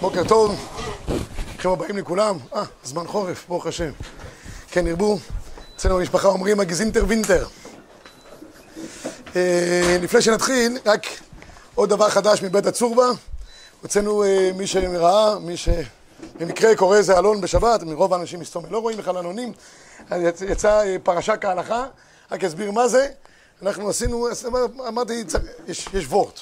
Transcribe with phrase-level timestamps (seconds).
[0.00, 0.68] בוקר טוב,
[1.52, 2.38] ברוכים הבאים לכולם.
[2.54, 3.90] אה, זמן חורף, ברוך השם.
[4.70, 5.18] כן ירבו,
[5.76, 7.46] אצלנו במשפחה אומרים הגזינטר וינטר.
[9.36, 11.06] אה, לפני שנתחיל, רק
[11.74, 13.06] עוד דבר חדש מבית הצורבה.
[13.82, 18.98] הוצאנו אה, מי שראה, מי שבמקרה קורא איזה אלון בשבת, מרוב האנשים מסתום לא רואים
[18.98, 19.52] בכלל אלונים.
[20.48, 21.86] יצא אה, פרשה כהלכה,
[22.32, 23.08] רק אסביר מה זה.
[23.62, 24.28] אנחנו עשינו,
[24.88, 25.24] אמרתי,
[25.68, 26.40] יש וורט.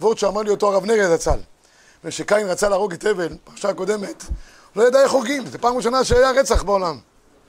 [0.00, 1.38] וורט שאמר לי אותו הרב נגד הצל.
[2.04, 4.24] ושקין רצה להרוג את הבל, פרשה הקודמת,
[4.76, 6.98] לא ידע איך הורגים, זו פעם ראשונה שהיה רצח בעולם.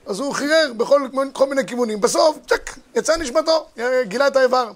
[0.06, 2.00] אז הוא חירר בכל כל מיני כיוונים.
[2.00, 3.66] בסוף, צ'ק, יצא נשמתו,
[4.02, 4.64] גילה את האיבר.
[4.64, 4.72] הוא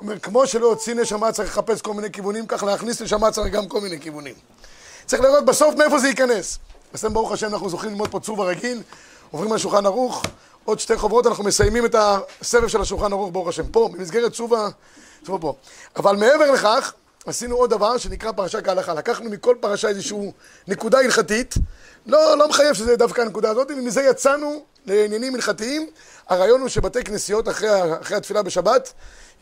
[0.00, 3.68] אומר, כמו שלא יוציא נשמה צריך לחפש כל מיני כיוונים, כך להכניס נשמה צריך גם
[3.68, 4.34] כל מיני כיוונים.
[5.06, 6.58] צריך לראות בסוף מאיפה זה ייכנס.
[6.94, 8.82] אתם ברוך השם אנחנו זוכים ללמוד פה צוב הרגיל,
[9.30, 10.22] עוברים לשולחן ערוך,
[10.64, 13.66] עוד שתי חוברות, אנחנו מסיימים את הסבב של השולחן ערוך ברוך השם.
[13.66, 14.68] פה, במסגרת צוב ה...
[15.26, 15.54] צוב פה.
[15.96, 16.92] אבל מעבר לכך,
[17.26, 18.94] עשינו עוד דבר שנקרא פרשה כהלכה.
[18.94, 20.32] לקחנו מכל פרשה איזושהי
[20.68, 21.54] נקודה הלכתית,
[22.06, 25.90] לא, לא מחייב שזה דווקא הנקודה הזאת, ומזה יצאנו לעניינים הלכתיים.
[26.28, 27.68] הרעיון הוא שבתי כנסיות אחרי,
[28.00, 28.92] אחרי התפילה בשבת,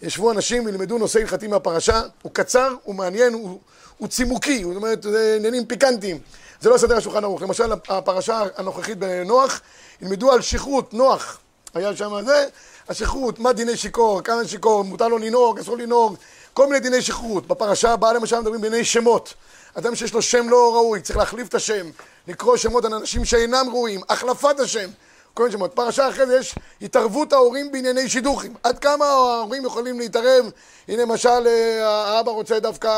[0.02, 2.02] ישבו אנשים וילמדו נושא הלכתי מהפרשה.
[2.22, 3.58] הוא קצר, הוא מעניין, הוא,
[3.98, 6.18] הוא צימוקי, זאת אומרת, זה עניינים פיקנטיים.
[6.60, 7.42] זה לא סדר השולחן ערוך.
[7.42, 9.60] למשל, הפרשה הנוכחית בנוח,
[10.02, 11.38] ילמדו על שכרות, נוח.
[11.74, 12.46] היה שם זה,
[12.88, 16.16] השכרות, מה דיני שיכור, כמה שיכור, מותר לו לנהוג, אסור לנהוג.
[16.60, 17.46] כל מיני דיני שכרות.
[17.46, 19.34] בפרשה הבאה למשל מדברים בענייני שמות.
[19.74, 21.90] אדם שיש לו שם לא ראוי, צריך להחליף את השם,
[22.28, 24.90] לקרוא שמות על אנשים שאינם ראויים, החלפת השם,
[25.34, 25.72] כל מיני שמות.
[25.74, 28.54] פרשה אחרי זה יש התערבות ההורים בענייני שידוכים.
[28.62, 30.50] עד כמה ההורים יכולים להתערב,
[30.88, 32.90] הנה למשל אה, האבא רוצה דווקא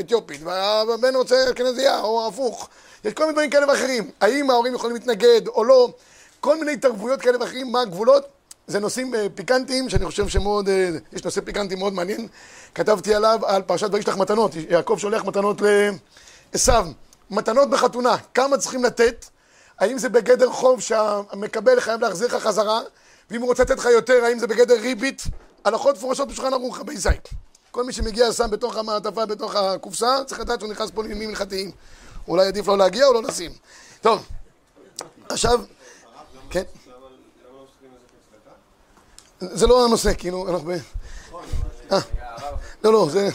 [0.00, 2.68] אתיופית, והבן רוצה כנזייה, או הפוך.
[3.04, 4.10] יש כל מיני דברים כאלה ואחרים.
[4.20, 5.88] האם ההורים יכולים להתנגד או לא?
[6.40, 8.35] כל מיני התערבויות כאלה ואחרים, מה הגבולות?
[8.66, 12.28] זה נושאים אה, פיקנטיים, שאני חושב שמאוד, אה, יש נושא פיקנטי מאוד מעניין.
[12.74, 14.52] כתבתי עליו על פרשת וישלח מתנות.
[14.70, 15.62] יעקב שולח מתנות
[16.54, 16.72] לעשו.
[17.30, 19.26] מתנות בחתונה, כמה צריכים לתת?
[19.78, 22.80] האם זה בגדר חוב שהמקבל חייב להחזיר לך חזרה?
[23.30, 25.22] ואם הוא רוצה לתת לך יותר, האם זה בגדר ריבית?
[25.64, 27.08] הלכות מפורשות בשולחן ערוך, בייזי.
[27.70, 31.70] כל מי שמגיע שם בתוך המעטפה, בתוך הקופסה, צריך לדעת שהוא נכנס פה לעניינים הלכתיים.
[32.28, 33.52] אולי עדיף לא להגיע או לא לשים.
[34.00, 34.26] טוב,
[35.28, 35.60] עכשיו,
[36.50, 36.62] כן.
[39.40, 40.72] זה לא הנושא, כאילו, אנחנו ב...
[41.92, 41.98] אה,
[42.84, 43.28] לא, לא, זה...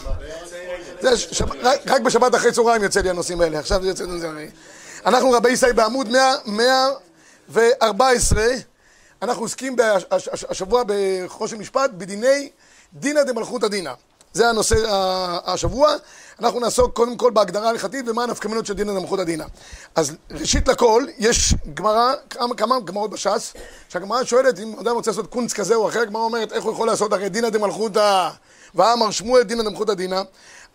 [1.88, 4.06] רק בשבת אחרי צהריים יוצא לי הנושאים האלה, עכשיו זה יוצא.
[5.06, 6.08] אנחנו רבי ישראל בעמוד
[6.46, 8.46] 114,
[9.22, 9.76] אנחנו עוסקים
[10.50, 12.50] השבוע בחושן משפט בדיני
[12.94, 13.94] דינא דמלכותא דינא.
[14.34, 14.76] זה הנושא
[15.46, 15.96] השבוע.
[16.42, 19.46] אנחנו נעסוק קודם כל בהגדרה ההלכתית ומה הנפקמינות של דינא דמלכותא דינא.
[19.96, 23.54] אז ראשית לכל, יש גמרא, כמה, כמה גמרות בש"ס,
[23.90, 26.88] שהגמרא שואלת אם אדם רוצה לעשות קונץ כזה או אחר, הגמרא אומרת איך הוא יכול
[26.88, 28.30] לעשות הרי דינא דמלכותא
[28.76, 30.22] ואמר שמואל דינא דמלכותא דינא.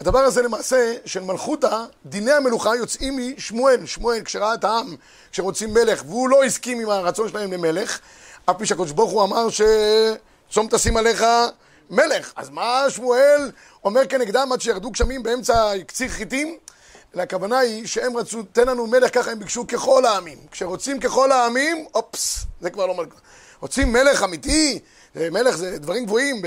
[0.01, 3.87] הדבר הזה למעשה של מלכותא, דיני המלוכה יוצאים משמואל.
[3.87, 4.97] שמואל כשראה את העם
[5.33, 7.99] שרוצים מלך והוא לא הסכים עם הרצון שלהם למלך,
[8.51, 11.25] אף פי שהקדוש ברוך הוא אמר שצום תשים עליך
[11.91, 12.33] מלך.
[12.37, 13.51] אז מה שמואל
[13.85, 16.59] אומר כנגדם עד שירדו גשמים באמצע קציר חיטים?
[17.15, 20.39] הכוונה היא שהם רצו, תן לנו מלך, ככה הם ביקשו ככל העמים.
[20.51, 23.15] כשרוצים ככל העמים, אופס, זה כבר לא מלך.
[23.61, 24.79] רוצים מלך אמיתי,
[25.17, 26.43] מלך זה דברים גבוהים,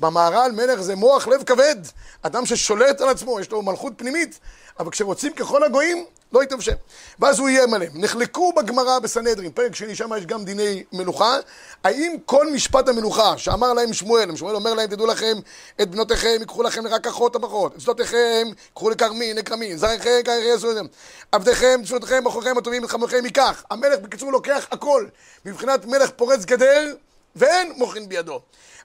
[0.00, 1.76] במהר"ל מלך זה מוח לב כבד,
[2.22, 4.38] אדם ששולט על עצמו, יש לו מלכות פנימית,
[4.78, 6.72] אבל כשרוצים ככל הגויים, לא יתאפשר.
[7.18, 7.92] ואז הוא איים עליהם.
[7.94, 11.38] נחלקו בגמרא בסנהדרין, פרק שני, שם יש גם דיני מלוכה.
[11.84, 15.36] האם כל משפט המלוכה שאמר להם שמואל, שמואל אומר להם, תדעו לכם,
[15.82, 20.20] את בנותיכם ייקחו לכם רק אחות הבכות, את שדותיכם ייקחו לכרמין, לכרמין, זרעיכם
[20.64, 20.86] אותם.
[21.32, 23.64] עבדיכם, תשותיכם, בחוריכם, הטובים, את חמורכם ייקח.
[23.70, 25.06] המלך, בקיצור, לוקח הכל.
[25.44, 26.94] מבחינת מלך פורץ גדר,
[27.36, 28.40] ואין מוחין בידו.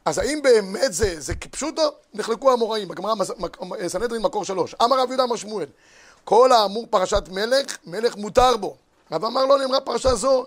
[0.05, 1.91] אז האם באמת זה, זה כפשוטו?
[2.13, 3.13] נחלקו המוראים, בגמרא
[3.87, 4.75] סנהדרין מקור שלוש.
[4.83, 5.67] אמר רב יהודה אמר שמואל,
[6.23, 8.75] כל האמור פרשת מלך, מלך מותר בו.
[9.11, 10.45] רב אמר לא נאמרה פרשה זו,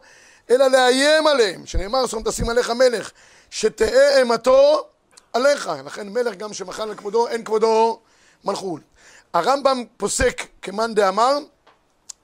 [0.50, 3.10] אלא לאיים עליהם, שנאמר שום תשים עליך מלך,
[3.50, 4.86] שתהא אימתו
[5.32, 5.70] עליך.
[5.84, 8.00] לכן מלך גם שמחל על כבודו, אין כבודו
[8.44, 8.80] מלכות.
[9.34, 11.38] הרמב"ם פוסק כמאן דאמר,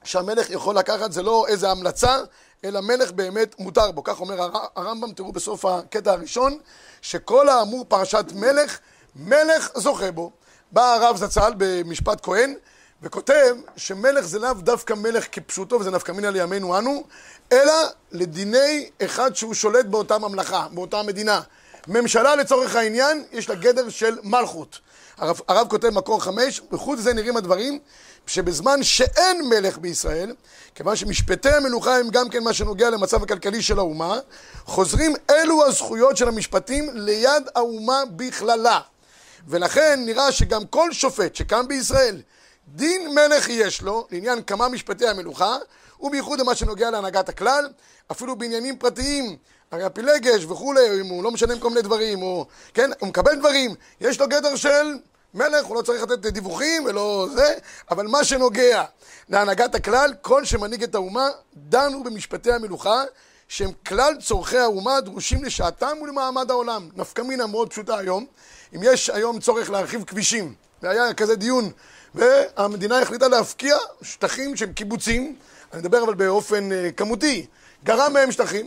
[0.05, 2.19] שהמלך יכול לקחת, זה לא איזה המלצה,
[2.65, 4.05] אלא מלך באמת מותר בו.
[4.05, 6.59] כך אומר הרמב"ם, תראו בסוף הקטע הראשון,
[7.03, 8.79] שכל האמור פרשת מלך,
[9.17, 10.31] מלך זוכה בו.
[10.73, 12.55] בא הרב זצ"ל במשפט כהן,
[13.03, 17.05] וכותב שמלך זה לאו דווקא מלך כפשוטו, וזה נפקא מינא לימינו אנו,
[17.53, 17.73] אלא
[18.13, 21.41] לדיני אחד שהוא שולט באותה ממלכה, באותה מדינה.
[21.89, 24.79] ממשלה לצורך העניין, יש לה גדר של מלכות.
[25.17, 27.79] הרב, הרב כותב מקור חמש, וחוץ מזה נראים הדברים
[28.27, 30.35] שבזמן שאין מלך בישראל,
[30.75, 34.19] כיוון שמשפטי המלוכה הם גם כן מה שנוגע למצב הכלכלי של האומה,
[34.65, 38.81] חוזרים אלו הזכויות של המשפטים ליד האומה בכללה.
[39.49, 42.23] ולכן נראה שגם כל שופט שקם בישראל
[42.75, 45.57] דין מלך יש לו, לעניין כמה משפטי המלוכה,
[46.01, 47.69] ובייחוד למה שנוגע להנהגת הכלל,
[48.11, 49.37] אפילו בעניינים פרטיים,
[49.71, 53.75] הרי הפילגש וכולי, אם הוא לא משלם כל מיני דברים, או, כן, הוא מקבל דברים,
[54.01, 54.99] יש לו גדר של
[55.35, 57.55] מלך, הוא לא צריך לתת דיווחים ולא זה,
[57.91, 58.85] אבל מה שנוגע
[59.29, 63.03] להנהגת הכלל, כל שמנהיג את האומה, דנו במשפטי המלוכה,
[63.49, 66.89] שהם כלל צורכי האומה דרושים לשעתם ולמעמד העולם.
[66.97, 68.27] נפקא מינה מאוד פשוטה היום,
[68.75, 71.71] אם יש היום צורך להרחיב כבישים, והיה כזה דיון,
[72.15, 75.37] והמדינה החליטה להפקיע שטחים שהם קיבוצים,
[75.73, 77.47] אני מדבר אבל באופן uh, כמותי,
[77.85, 78.67] גרם מהם שטחים,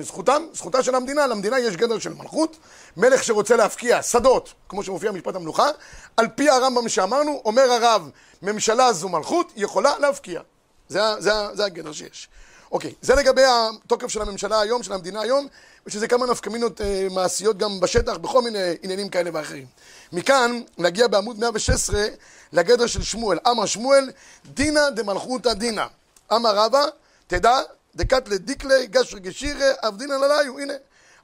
[0.00, 2.56] זכותם, זכותה של המדינה, למדינה יש גדר של מלכות,
[2.96, 5.68] מלך שרוצה להפקיע שדות, כמו שמופיע במשפט המלוכה,
[6.16, 8.10] על פי הרמב"ם שאמרנו, אומר הרב,
[8.42, 10.40] ממשלה זו מלכות, יכולה להפקיע.
[10.88, 12.28] זה, זה, זה הגדר שיש.
[12.72, 15.46] אוקיי, זה לגבי התוקף של הממשלה היום, של המדינה היום,
[15.86, 19.66] ושזה כמה נפקמינות אה, מעשיות גם בשטח, בכל מיני עניינים כאלה ואחרים.
[20.12, 22.06] מכאן, להגיע בעמוד 116
[22.52, 23.38] לגדר של שמואל.
[23.50, 24.10] אמר שמואל,
[24.46, 25.84] דינא דמלכותא דינא.
[26.32, 26.84] אמר רבא,
[27.26, 27.58] תדע,
[27.96, 30.58] דקת לדיקלי, גשר גשירי, עבדינא לליו.
[30.58, 30.74] הנה,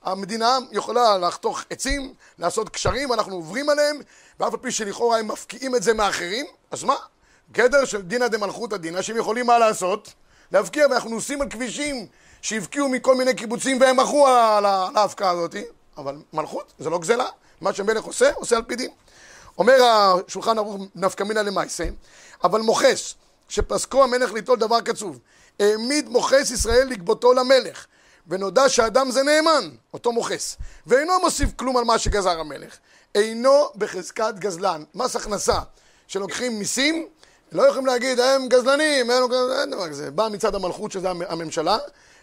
[0.05, 4.01] המדינה יכולה לחתוך עצים, לעשות קשרים, אנחנו עוברים עליהם,
[4.41, 6.97] ואף על פי שלכאורה הם מפקיעים את זה מאחרים, אז מה?
[7.53, 10.13] גדר של דינא דמלכותא דינא, שהם יכולים מה לעשות?
[10.53, 12.07] להפקיע, ואנחנו נוסעים על כבישים
[12.43, 14.65] שהבקיעו מכל מיני קיבוצים והם מחו על
[14.97, 15.57] ההפקעה הזאת,
[15.97, 17.27] אבל מלכות זה לא גזלה,
[17.61, 18.91] מה שמלך עושה, עושה על פי דין.
[19.59, 21.85] אומר השולחן ערוך נפקא מינא למעשה,
[22.45, 23.15] אבל מוכס,
[23.49, 25.19] שפסקו המלך ליטול דבר קצוב,
[25.61, 27.87] העמיד מוכס ישראל לגבותו למלך,
[28.29, 30.57] ונודע שאדם זה נאמן, אותו מוכס,
[30.87, 32.77] ואינו מוסיף כלום על מה שגזר המלך,
[33.15, 35.59] אינו בחזקת גזלן, מס הכנסה,
[36.07, 37.09] שלוקחים מיסים
[37.53, 40.11] לא יכולים להגיד, הם גזלנים, אין דבר כזה.
[40.11, 41.79] בא מצד המלכות, שזה הממשלה,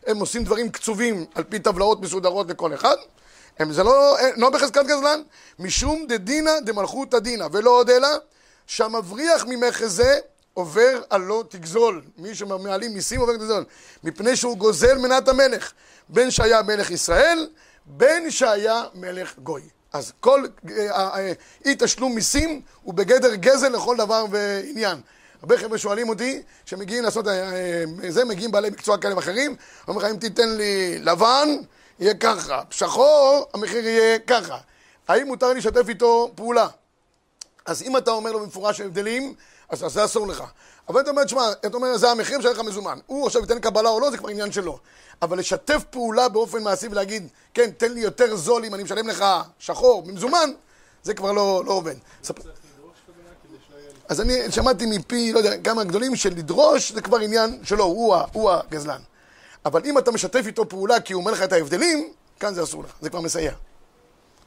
[0.08, 2.96] הם עושים דברים קצובים על פי טבלאות מסודרות לכל אחד.
[3.60, 5.22] הם, זה לא, לא בחזקת גזלן,
[5.60, 8.08] משום דדינא דמלכותא דינא, ולא עוד אלא
[8.68, 10.20] שהמבריח ממכס זה
[10.54, 12.02] עובר על לא תגזול.
[12.18, 13.64] מי שמעלים מיסים עובר תגזול.
[14.04, 15.72] מפני שהוא גוזל מנת המלך,
[16.10, 17.50] בין שהיה מלך ישראל,
[17.86, 19.62] בין שהיה מלך גוי.
[19.94, 21.34] אז כל אה, אה, אה,
[21.66, 25.02] אי תשלום מיסים הוא בגדר גזל לכל דבר ועניין.
[25.42, 27.26] הרבה חבר'ה שואלים אותי, שמגיעים לעשות
[28.08, 29.56] זה, מגיעים בעלי מקצוע כאלה ואחרים,
[29.88, 31.50] אומרים לך, אם תיתן לי לבן,
[32.00, 34.58] יהיה ככה, שחור, המחיר יהיה ככה.
[35.08, 36.68] האם מותר לי לשתף איתו פעולה?
[37.66, 39.34] אז אם אתה אומר לו במפורש הבדלים,
[39.72, 40.44] אז זה אסור לך.
[40.90, 43.00] אבל אתה אומר, תשמע, אתה אומר, זה המחיר שלך מזומן.
[43.06, 44.80] הוא עכשיו ייתן קבלה או לא, זה כבר עניין שלו.
[45.22, 49.26] אבל לשתף פעולה באופן מעשי ולהגיד, כן, תן לי יותר זול אם אני משלם לך
[49.60, 50.52] שחור במזומן,
[51.04, 51.96] זה כבר לא, לא עובד.
[54.08, 58.16] אז אני שמעתי מפי, לא יודע, כמה גדולים של לדרוש, זה כבר עניין שלו, הוא,
[58.34, 59.02] הוא הגזלן.
[59.66, 62.84] אבל אם אתה משתף איתו פעולה כי הוא אומר לך את ההבדלים, כאן זה אסור
[62.84, 63.52] לך, זה כבר מסייע.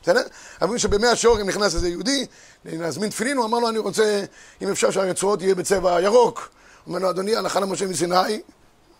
[0.04, 0.22] בסדר?
[0.62, 2.26] אמרו שבמאה השעורים נכנס איזה יהודי
[2.64, 4.24] להזמין תפילין, הוא אמר לו, אני רוצה,
[4.62, 6.38] אם אפשר שהרצועות יהיה בצבע ירוק.
[6.38, 6.48] הוא
[6.86, 8.40] אומר לו, אדוני, הלכה למשה מסיני,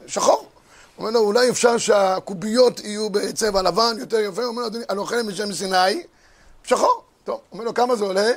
[0.06, 0.36] שחור.
[0.36, 0.48] הוא
[0.98, 4.42] אומר לו, אולי אפשר שהקוביות יהיו בצבע לבן, יותר יפה.
[4.42, 6.02] הוא אומר לו, אדוני, אוכל משם מסיני,
[6.64, 7.02] שחור.
[7.24, 8.30] טוב, הוא אומר לו, כמה זה עולה?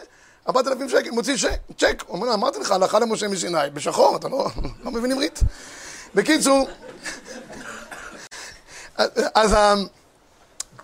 [0.47, 1.35] ארבעת אלפים שקל, מוציא
[1.77, 2.03] צ'ק.
[2.07, 4.47] הוא אומר לו, אמרתי לך, הלכה למשה מסיני, בשחור, אתה לא,
[4.83, 5.39] לא מבין עברית.
[6.15, 6.67] בקיצור,
[9.35, 9.55] אז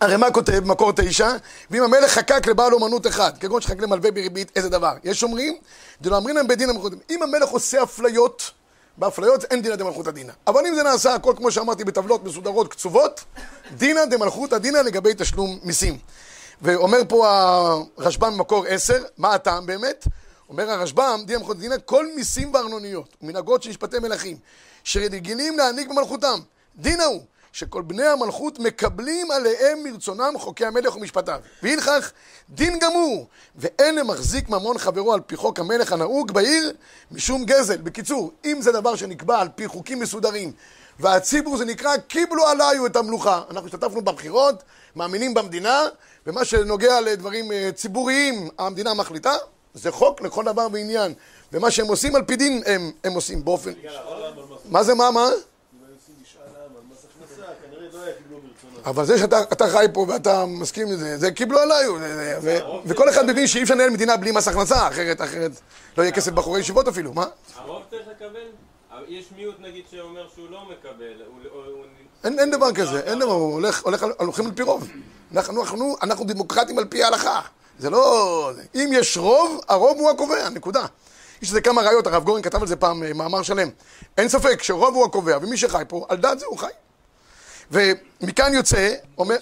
[0.03, 1.35] הרי מה כותב מקור תשע?
[1.71, 4.93] ואם המלך חקק לבעל אומנות אחד, כגון שחק למלווה בריבית, איזה דבר?
[5.03, 5.57] יש אומרים,
[6.01, 6.93] דלא אמרינם לא בדין המלכות.
[7.09, 8.51] אם המלך עושה אפליות,
[8.97, 10.33] באפליות אין דינא דמלכותא דינא.
[10.47, 13.23] אבל אם זה נעשה הכל כמו שאמרתי בטבלות מסודרות קצובות,
[13.77, 15.97] דינא דמלכותא דינא לגבי תשלום מיסים.
[16.61, 17.27] ואומר פה
[17.97, 20.07] הרשב"ם במקור עשר, מה הטעם באמת?
[20.49, 24.37] אומר הרשב"ם, דינא דמלכותא דינא, כל מיסים וארנוניות ומנהגות של משפטי מלכים,
[24.83, 26.39] שרגילים להעניק במלכותם,
[26.75, 27.21] דינא הוא
[27.53, 31.39] שכל בני המלכות מקבלים עליהם מרצונם חוקי המלך ומשפטיו.
[31.63, 32.11] והלכך
[32.49, 36.73] דין גמור, ואין למחזיק ממון חברו על פי חוק המלך הנהוג בעיר
[37.11, 37.77] משום גזל.
[37.77, 40.51] בקיצור, אם זה דבר שנקבע על פי חוקים מסודרים,
[40.99, 43.41] והציבור זה נקרא קיבלו עליו את המלוכה.
[43.49, 44.63] אנחנו השתתפנו בבחירות,
[44.95, 45.81] מאמינים במדינה,
[46.27, 49.33] ומה שנוגע לדברים אה, ציבוריים המדינה מחליטה,
[49.73, 51.13] זה חוק לכל דבר ועניין.
[51.53, 53.71] ומה שהם עושים על פי דין הם, הם עושים באופן...
[54.69, 55.29] מה זה מה מה?
[58.85, 61.85] אבל זה שאתה חי פה ואתה מסכים לזה, זה קיבלו עליי,
[62.85, 65.51] וכל אחד מבין שאי אפשר לנהל מדינה בלי מס הכנסה, אחרת, אחרת
[65.97, 67.25] לא יהיה כסף בחורי ישיבות אפילו, מה?
[67.55, 68.47] הרוב צריך לקבל?
[69.07, 71.21] יש מיעוט נגיד שאומר שהוא לא מקבל,
[72.39, 73.33] אין דבר כזה, אין דבר,
[74.17, 74.89] הולכים על פי רוב.
[76.01, 77.41] אנחנו דמוקרטים על פי ההלכה.
[77.79, 78.51] זה לא...
[78.75, 80.85] אם יש רוב, הרוב הוא הקובע, נקודה.
[81.41, 83.69] יש לזה כמה ראיות, הרב גורן כתב על זה פעם אה, מאמר שלם.
[84.17, 86.67] אין ספק שרוב הוא הקובע, ומי שחי פה, על דעת זה הוא חי.
[87.71, 89.35] ומכאן יוצא, אומר...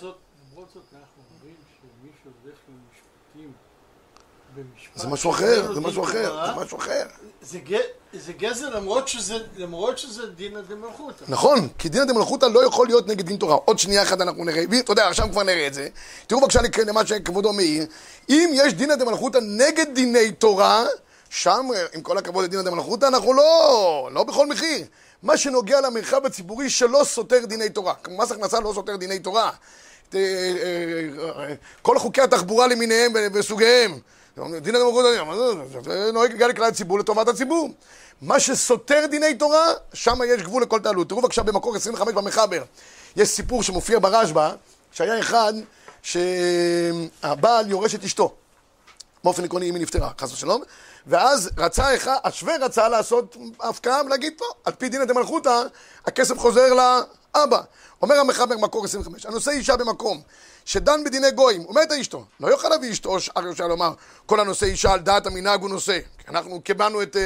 [4.95, 7.05] זה משהו אחר, זה משהו דין אחר, זה משהו אחר.
[8.13, 11.25] זה גזל למרות שזה, למרות שזה דינא דמלכותא.
[11.27, 13.55] נכון, כי דינא דמלכותא לא יכול להיות נגד דין תורה.
[13.65, 15.87] עוד שנייה אחת אנחנו נראה, ואתה יודע, עכשיו כבר נראה את זה.
[16.27, 17.85] תראו בבקשה לכ- למה שכבודו מעיר.
[18.29, 20.85] אם יש דינא דמלכותא נגד דיני תורה,
[21.29, 24.85] שם, עם כל הכבוד לדינא דמלכותא, אנחנו לא, לא בכל מחיר.
[25.23, 27.93] מה שנוגע למרחב הציבורי שלא סותר דיני תורה.
[28.09, 29.51] מס הכנסה לא סותר דיני תורה.
[30.15, 33.99] אה, אה, אה, כל חוקי התחבורה למיניהם וסוגיהם.
[34.61, 35.23] דין הדמוקרטיה,
[36.13, 37.69] נוהג גם לכלל הציבור לטובת הציבור.
[38.21, 41.09] מה שסותר דיני תורה, שם יש גבול לכל תעלות.
[41.09, 42.63] תראו בבקשה במקור 25 במחבר.
[43.15, 44.51] יש סיפור שמופיע ברשב"א,
[44.91, 45.53] שהיה אחד
[46.01, 48.35] שהבעל יורש את אשתו.
[49.23, 50.61] באופן עקרוני אם היא נפטרה, חס ושלום,
[51.07, 55.63] ואז רצה אחד, השווה רצה לעשות הפקעה ולהגיד פה, על פי דינא דמלכותא,
[56.05, 57.61] הכסף חוזר לאבא.
[58.01, 60.21] אומר המחבר מקור 25, הנושא אישה במקום
[60.65, 63.93] שדן בדיני גויים, אומרת אשתו, לא יוכל להביא אשתו שאר יושב לומר,
[64.25, 67.19] כל הנושא אישה על דעת המנהג הוא נושא, אנחנו קיבלנו את uh,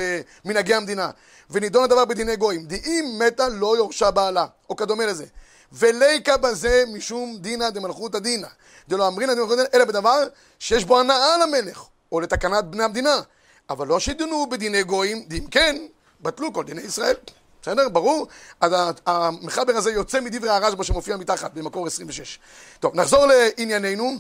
[0.46, 1.10] מנהגי המדינה,
[1.50, 5.25] ונידון הדבר בדיני גויים, דאם מתה לא יורשה בעלה, או כדומה לזה.
[5.72, 8.48] וליקה בזה משום דינא דמלכותא דינא.
[8.88, 10.24] דלא אמרינא דמלכותא דינא, אלא בדבר
[10.60, 13.22] שיש בו הנאה למלך, או לתקנת בני המדינה.
[13.70, 15.75] אבל לא שידונו בדיני גויים, דאם כן,
[16.22, 17.15] בטלו כל דיני ישראל.
[17.62, 17.89] בסדר?
[17.89, 18.27] ברור?
[18.62, 18.72] אז
[19.06, 22.39] המחבר הזה יוצא מדברי הרשב"א שמופיע מתחת, במקור 26.
[22.80, 24.18] טוב, נחזור לענייננו.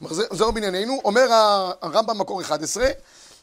[0.00, 1.00] נחזור בענייננו.
[1.04, 1.28] אומר
[1.82, 2.86] הרמב"ם מקור 11,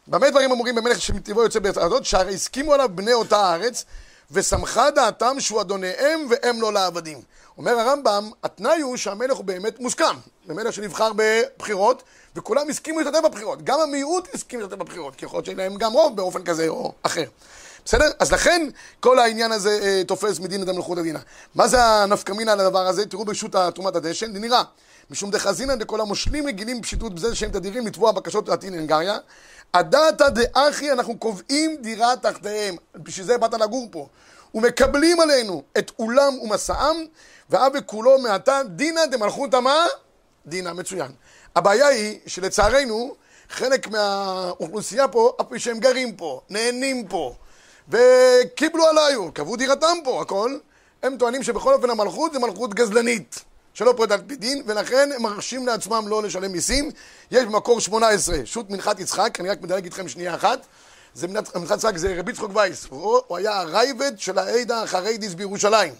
[0.08, 3.86] במה דברים אמורים במלך שמטבעו יוצא בארץ הזאת, שהרי הסכימו עליו בני אותה הארץ,
[4.32, 7.22] ושמחה דעתם שהוא אדוניהם והם לא לעבדים.
[7.58, 10.16] אומר הרמב"ם, התנאי הוא שהמלך הוא באמת מוסכם.
[10.48, 12.04] זה מלך שנבחר בבחירות,
[12.36, 13.64] וכולם הסכימו להשתתף בבחירות.
[13.64, 16.94] גם המיעוט הסכים להשתתף בבחירות, כי יכול להיות שאין להם גם רוב באופן כזה או
[17.04, 17.26] אחר.
[17.86, 18.12] בסדר?
[18.20, 21.20] אז לכן כל העניין הזה אה, תופס מדינא דמלכותא דינא.
[21.56, 23.06] מה זה הנפקמינה לדבר הזה?
[23.06, 24.64] תראו ברשות תרומת הדשן, זה נראה.
[25.10, 29.18] משום דחזינא דכל המושלים רגילים פשיטות בזה שהם תדירים לתבוע בקשות לעתין אנגריה.
[29.74, 32.76] הדתא דאחי אנחנו קובעים דירה תחתיהם.
[32.96, 34.08] בשביל זה באת לגור פה.
[34.56, 37.06] ומקבלים עלינו את אולם ומסעם,
[37.50, 39.86] ואבי כולו מעתה דינא דמלכותא מה?
[40.46, 41.12] דינא, מצוין.
[41.56, 43.16] הבעיה היא שלצערנו,
[43.50, 47.36] חלק מהאוכלוסייה פה, אף פי שהם גרים פה, נהנים פה,
[47.90, 50.58] וקיבלו עליו, קבעו דירתם פה, הכל,
[51.04, 53.96] הם טוענים שבכל אופן המלכות זה מלכות גזלנית, שלא
[54.28, 56.92] פי דין, ולכן הם מרשים לעצמם לא לשלם מיסים.
[57.32, 60.66] יש במקור 18, שו"ת מנחת יצחק, אני רק מדלג איתכם שנייה אחת.
[61.14, 65.34] זה מנחת מנחת יצחק, זה רבי יצחק וייס, הוא, הוא היה הרייבד של העדה החרדיס
[65.34, 65.94] בירושלים.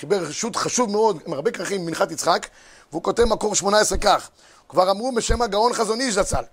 [0.00, 2.46] חיבר שו"ת חשוב מאוד, עם הרבה כרכים מנחת יצחק,
[2.92, 4.30] והוא כותב מקור 18 כך,
[4.68, 6.44] כבר אמרו בשם הגאון חזון איש זצ"ל,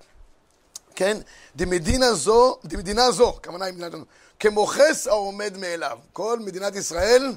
[0.95, 1.17] כן?
[1.55, 3.91] דמדינה זו, דמדינה זו, הכוונה היא מדינת
[4.39, 5.97] כמוכס העומד מאליו.
[6.13, 7.33] כל מדינת ישראל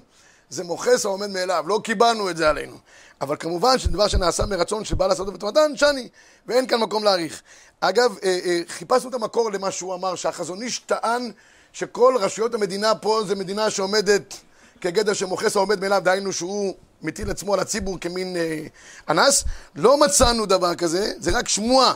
[0.50, 2.76] זה מוכס העומד מאליו, לא קיבלנו את זה עלינו.
[3.20, 6.08] אבל כמובן שדבר שנעשה מרצון שבא לעשות בתורתן, שני,
[6.46, 7.42] ואין כאן מקום להעריך.
[7.80, 11.30] אגב, אה, אה, חיפשנו את המקור למה שהוא אמר, שהחזון איש טען
[11.72, 14.34] שכל רשויות המדינה פה זה מדינה שעומדת
[14.80, 18.66] כגדר שמוכס העומד מאליו, דהיינו שהוא מטיל עצמו על הציבור כמין אה,
[19.08, 19.44] אנס.
[19.74, 21.94] לא מצאנו דבר כזה, זה רק שמועה.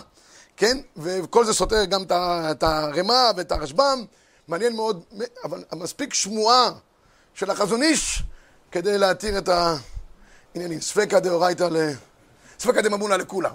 [0.57, 0.79] כן?
[0.97, 2.13] וכל זה סותר גם את
[2.51, 4.05] את הרמ"א ואת הרשב"ם,
[4.49, 5.03] מעניין מאוד,
[5.45, 6.71] אבל מספיק שמועה
[7.35, 8.23] של החזון איש
[8.73, 10.81] כדי להתיר את העניינים.
[10.81, 11.77] ספקא דאורייתא ל...
[12.59, 13.51] ספקא דממונא לכולה.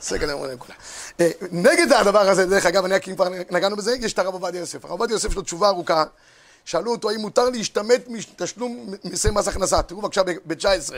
[0.00, 0.74] ספקא דממונא לכולה.
[1.20, 4.34] אה, נגד הדבר הזה, דרך אגב, אני רק אם כבר נגענו בזה, יש את הרב
[4.34, 4.84] עובדיה יוסף.
[4.84, 6.04] הרב עובדיה יוסף יש לו תשובה ארוכה.
[6.64, 9.82] שאלו אותו האם מותר להשתמט מתשלום מיסי מס הכנסה.
[9.82, 10.92] תראו בבקשה ב-19.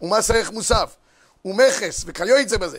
[0.00, 0.96] ומס ערך מוסף,
[1.44, 2.78] ומכס, וכיוצא בזה.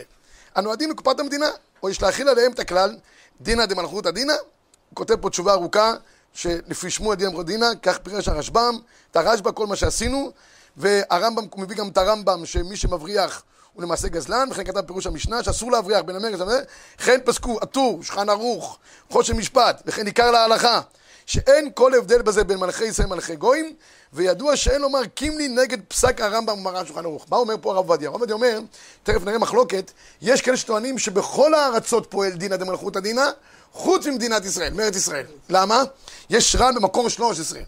[0.54, 1.48] הנועדים לקופת המדינה,
[1.82, 2.96] או יש להכיל עליהם את הכלל,
[3.40, 4.32] דינא דמלכותא דינא.
[4.32, 5.94] הוא כותב פה תשובה ארוכה,
[6.36, 8.78] שלפי שמו דינא דמלכותא דינא, כך פירש הרשב"ם,
[9.10, 10.32] את הרשב"א, כל מה שעשינו,
[10.76, 15.72] והרמב"ם מביא גם את הרמב"ם, שמי שמבריח הוא למעשה גזלן, וכן כתב פירוש המשנה, שאסור
[15.72, 16.64] להבריח בין המרץ למרץ,
[17.00, 18.78] וכן פסקו עטור, שולחן ערוך,
[19.10, 20.80] חושן משפט, וכן עיקר להלכה.
[21.26, 23.74] שאין כל הבדל בזה בין מלכי ישראל ומלכי גויים,
[24.12, 27.26] וידוע שאין לומר קימלי נגד פסק הרמב"ם ומרן שולחן ערוך.
[27.30, 28.08] מה אומר פה הרב עובדיה?
[28.08, 28.60] הרב עובדיה אומר,
[29.02, 29.90] תכף נראה מחלוקת,
[30.22, 33.30] יש כאלה שטוענים שבכל הארצות פועל דינא דמלכותא דינא,
[33.76, 35.26] חוץ ממדינת ישראל, מארץ ישראל.
[35.48, 35.82] למה?
[36.30, 37.60] יש ר"ן במקור 13.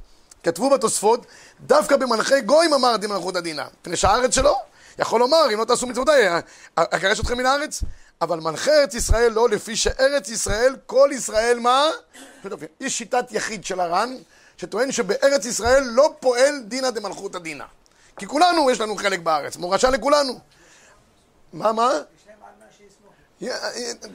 [0.43, 1.27] כתבו בתוספות,
[1.61, 3.65] דווקא במלכי גויים אמר דין מלכותא דינא.
[3.81, 4.55] מפני שהארץ שלו,
[4.99, 6.29] יכול לומר, אם לא תעשו מצוותיי,
[6.77, 7.83] אגרש אתכם מן הארץ.
[8.21, 11.88] אבל מלכי ארץ ישראל לא, לפי שארץ ישראל, כל ישראל מה?
[12.81, 14.17] יש שיטת יחיד של הר"ן,
[14.57, 17.65] שטוען שבארץ ישראל לא פועל דינא דמלכותא דינא.
[18.17, 20.38] כי כולנו, יש לנו חלק בארץ, מורשה לכולנו.
[21.53, 21.91] מה, מה?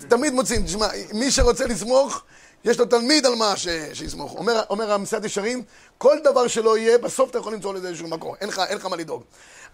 [0.10, 2.24] תמיד מוצאים, תשמע, מי שרוצה לסמוך,
[2.64, 3.68] יש לו תלמיד על מה ש...
[3.94, 4.36] שיסמוך.
[4.36, 5.64] אומר, אומר המסעד ישרים,
[5.98, 9.24] כל דבר שלא יהיה, בסוף אתה יכול למצוא לזה איזשהו מקור, אין לך, מה לדאוג.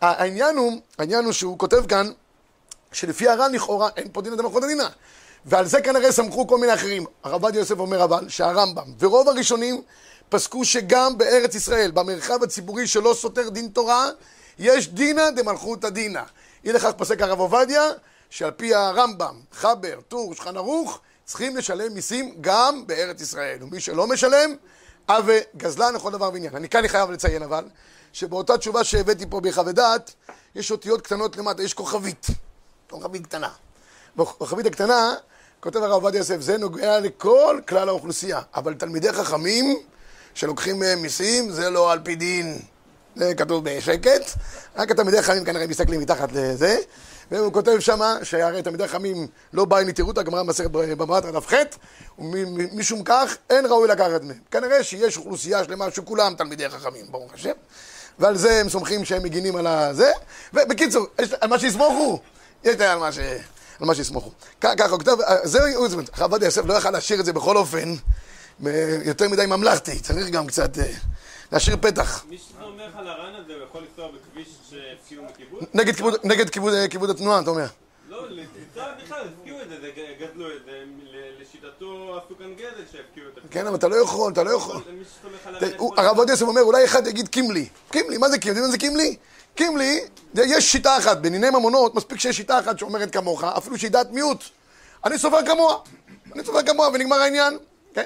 [0.01, 2.11] העניין הוא, העניין הוא שהוא כותב כאן,
[2.91, 4.87] שלפי הר"ן לכאורה אין פה דינא דמלכותא דינא.
[5.45, 7.05] ועל זה כנראה סמכו כל מיני אחרים.
[7.23, 9.81] הרב עובדיה יוסף אומר אבל שהרמב"ם ורוב הראשונים
[10.29, 14.09] פסקו שגם בארץ ישראל, במרחב הציבורי שלא סותר דין תורה,
[14.59, 16.21] יש דינא דמלכותא דינא.
[16.65, 17.89] אי לכך פסק הרב עובדיה,
[18.29, 23.63] שעל פי הרמב"ם, חבר, טור, שולחן ערוך, צריכים לשלם מיסים גם בארץ ישראל.
[23.63, 24.55] ומי שלא משלם,
[25.09, 26.55] עוה גזלן לכל דבר ועניין.
[26.55, 27.65] אני כאן חייב לציין אבל,
[28.13, 30.13] שבאותה תשובה שהבאתי פה בחוות דעת,
[30.55, 32.27] יש אותיות קטנות למטה, יש כוכבית.
[32.89, 33.49] כוכבית קטנה.
[34.15, 35.13] בכוכבית הקטנה,
[35.59, 38.41] כותב הרב עובדיה יוסף, זה נוגע לכל כלל האוכלוסייה.
[38.55, 39.77] אבל תלמידי חכמים
[40.33, 42.59] שלוקחים מהם מיסים, זה לא על פי דין.
[43.15, 44.31] זה כתוב בשקט.
[44.75, 46.77] רק התלמידי חכמים כנראה מסתכלים מתחת לזה.
[47.31, 51.53] והוא כותב שמה, שהרי תלמידי חכמים לא באי נטירותא, גמרא מסכת במטרה דף ח',
[52.19, 54.37] ומשום כך אין ראוי לקחת מהם.
[54.51, 57.51] כנראה שיש אוכלוסייה שלמה שכולם תלמידי חכמים, ברוך השם.
[58.19, 60.11] ועל זה הם סומכים שהם מגינים על הזה.
[60.53, 62.19] ובקיצור, יש, על מה שיסמוכו,
[62.63, 63.19] יש על מה ש...
[63.79, 64.31] על מה שיסמוכו.
[64.61, 65.63] ככה הוא כותב, זהו,
[66.13, 67.93] הרב עובדיה יוסף לא יכל להשאיר את זה בכל אופן,
[69.05, 70.69] יותר מדי ממלכתי, צריך גם קצת
[71.51, 72.25] להשאיר פתח.
[72.29, 75.48] מי שסומך על הר"ן הזה, הוא יכול לנסוע בכביש שהפקיעו מקיבוץ?
[75.73, 76.49] נגד כיבוד, נגד
[76.89, 77.65] כיבוד, התנועה, אתה אומר.
[78.09, 79.75] לא, לנסוע בכלל, הפקיעו את זה,
[80.19, 80.83] גזלו את זה,
[81.39, 83.41] לשיטתו עשו כאן גזל שהפקיעו את זה.
[83.51, 84.75] כן, אבל אתה לא יכול, אתה לא יכול.
[84.75, 86.05] מי שסומך על הר"ן הוא- יכול...
[86.05, 87.67] הרב עובדיה יוסף אומר, אולי אחד יגיד קימלי.
[87.91, 88.61] קימלי, מה זה קימלי?
[88.61, 89.15] מה זה קימלי?
[89.55, 89.99] קימלי,
[90.35, 94.43] יש שיטה אחת, בדיני ממונות, מספיק שיש שיטה אחת שאומרת כמוך, אפילו שהיא דעת מיעוט.
[95.05, 95.77] אני סופר כמוה.
[96.35, 97.57] אני סופר כמוה, ונגמר העניין.
[97.93, 98.03] כן?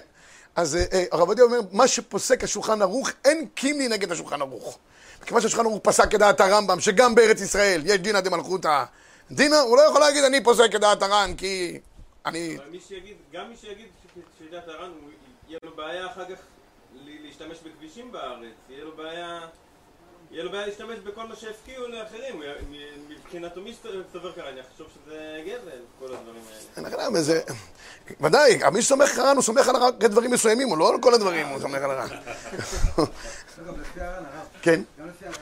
[0.55, 4.77] אז אה, אה, הרב עובדיה אומר, מה שפוסק השולחן ערוך, אין קימלי נגד השולחן ערוך.
[5.23, 8.83] מכיוון שהשולחן ערוך פסק כדעת הרמב"ם, שגם בארץ ישראל יש דינא דמלכותא.
[9.31, 11.79] דינא, הוא לא יכול להגיד, אני פוסק כדעת הר"ן, כי
[12.25, 12.57] אני...
[12.57, 13.87] אבל מי שיגיד, גם מי שיגיד
[14.39, 14.91] שדעת הר"ן,
[15.47, 16.41] יהיה לו בעיה אחר כך
[17.05, 19.39] להשתמש בכבישים בארץ, יהיה לו בעיה...
[20.33, 22.41] יהיה לו בעיה להשתמש בכל מה שהפקיעו לאחרים,
[23.09, 26.59] מבחינתו מי שסובר ככה, אני חושב שזה גזל, כל הדברים האלה.
[26.77, 27.41] אין לך למה, זה...
[28.21, 31.47] ודאי, מי שסומך הר"ן, הוא סומך על רק דברים מסוימים, הוא לא על כל הדברים,
[31.47, 32.07] הוא סומך על הר"ן.
[32.07, 34.81] אגב, לפי הר"ן, הרב, כן.
[34.99, 35.35] גם לפי הר"ן,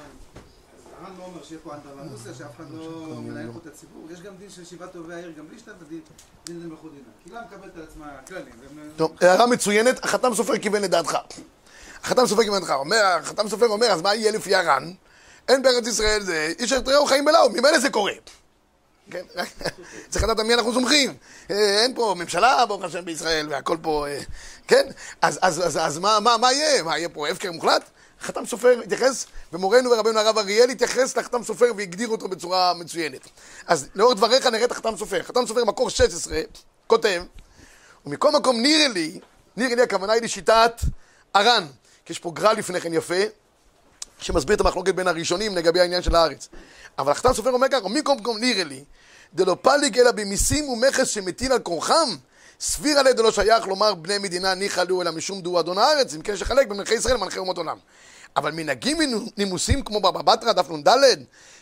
[1.01, 4.07] הר"ן לא אומר שיהיה פה אנדרלמוסיה, שאף אחד לא מנהל פה את הציבור.
[4.11, 6.01] יש גם דין של שבעת טובי העיר, גם בלי שאתה דין,
[6.45, 7.07] דין למלכות דינה.
[7.23, 8.53] קהילה מקבלת על עצמה כללים.
[8.95, 11.17] טוב, הערה מצוינת, החתם סופר כיוון לדעתך.
[12.03, 12.73] החתם סופר כיוון לדעתך.
[12.73, 14.91] אומר, החתם סופר אומר, אז מה יהיה לפי הר"ן?
[15.49, 18.13] אין בארץ ישראל זה, איש רעהו חיים בלאו, ממילא זה קורה.
[19.11, 19.25] כן,
[20.09, 21.13] צריך לדעת על מי אנחנו סומכים.
[21.51, 24.19] אה, אין פה ממשלה, ברוך השם, בישראל, והכל פה, אה,
[24.67, 24.85] כן?
[25.21, 26.83] אז, אז, אז, אז מה, מה, מה יהיה?
[26.83, 27.89] מה יהיה פה הפקר מוחלט?
[28.21, 33.27] חתם סופר התייחס, ומורנו ורבנו הרב אריאל התייחס לחתם סופר והגדיר אותו בצורה מצוינת.
[33.67, 35.23] אז לאור דבריך נראה את החתם סופר.
[35.23, 36.41] חתם סופר מקור 16,
[36.87, 37.23] כותב,
[38.05, 39.19] ומכל מקום נראה לי,
[39.57, 40.81] נראה לי הכוונה היא לשיטת
[41.33, 41.67] הר"ן,
[42.05, 43.23] כי יש פה גרל לפני כן יפה,
[44.19, 46.49] שמסביר את המחלוקת בין הראשונים לגבי העניין של הארץ.
[46.99, 48.83] אבל החתם סופר אומר ככה, ומכל מקום נראה לי,
[49.33, 52.09] דלא פליג אלא במיסים ומכס שמטיל על כורחם,
[52.59, 56.21] סביר עלי דלא שייך לומר בני מדינה ניחא לו אלא משום דו אדון הארץ, אם
[56.21, 57.77] כן שחלק בין מלכי ישראל למלכי אומות עולם.
[58.35, 58.97] אבל מנהגים
[59.37, 60.87] נימוסים כמו בבא בתרא, דף נ"ד,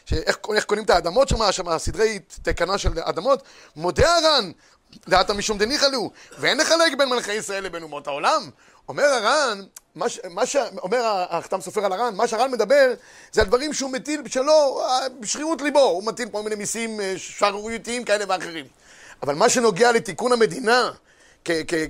[0.05, 3.43] שאיך איך קונים את האדמות שם, שם סדרי תקנה של אדמות,
[3.75, 4.51] מודה הר"ן,
[5.07, 8.49] דעתה משום דניחא לו, ואין לחלק בין מלכי ישראל לבין אומות העולם.
[8.89, 9.61] אומר הר"ן,
[9.95, 12.93] מה, מה שאומר החתם סופר על הר"ן, מה שהר"ן מדבר
[13.31, 17.13] זה על דברים שהוא מטיל שלא, אה, בשרירות ליבו, הוא מטיל כל מיני מיסים אה,
[17.17, 18.65] שערורייתיים כאלה ואחרים.
[19.23, 20.91] אבל מה שנוגע לתיקון המדינה,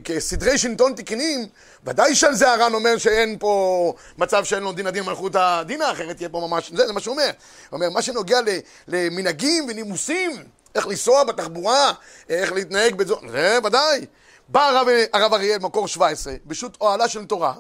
[0.04, 1.48] כסדרי שלטון תקינים,
[1.84, 6.22] ודאי שעל זה הר"ן אומר שאין פה מצב שאין לו דין הדין מלכות הדינא, אחרת
[6.22, 7.30] יהיה פה ממש, זה, זה מה שהוא אומר.
[7.70, 8.40] הוא אומר, מה שנוגע
[8.88, 10.32] למנהגים ונימוסים,
[10.76, 11.94] איך לנסוע בתחבורה,
[12.30, 14.06] איך להתנהג בזו, זה ודאי.
[14.52, 17.54] בא הרב, הרב אריאל, מקור 17, בשו"ת אוהלה של תורה,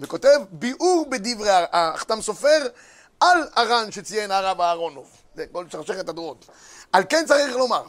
[0.00, 2.66] וכותב ביאור בדברי החתם סופר
[3.20, 5.06] על הר"ן שציין הרב אהרונוב.
[5.34, 6.46] זה כל שרשרת הדורות.
[6.92, 7.82] על כן צריך לומר,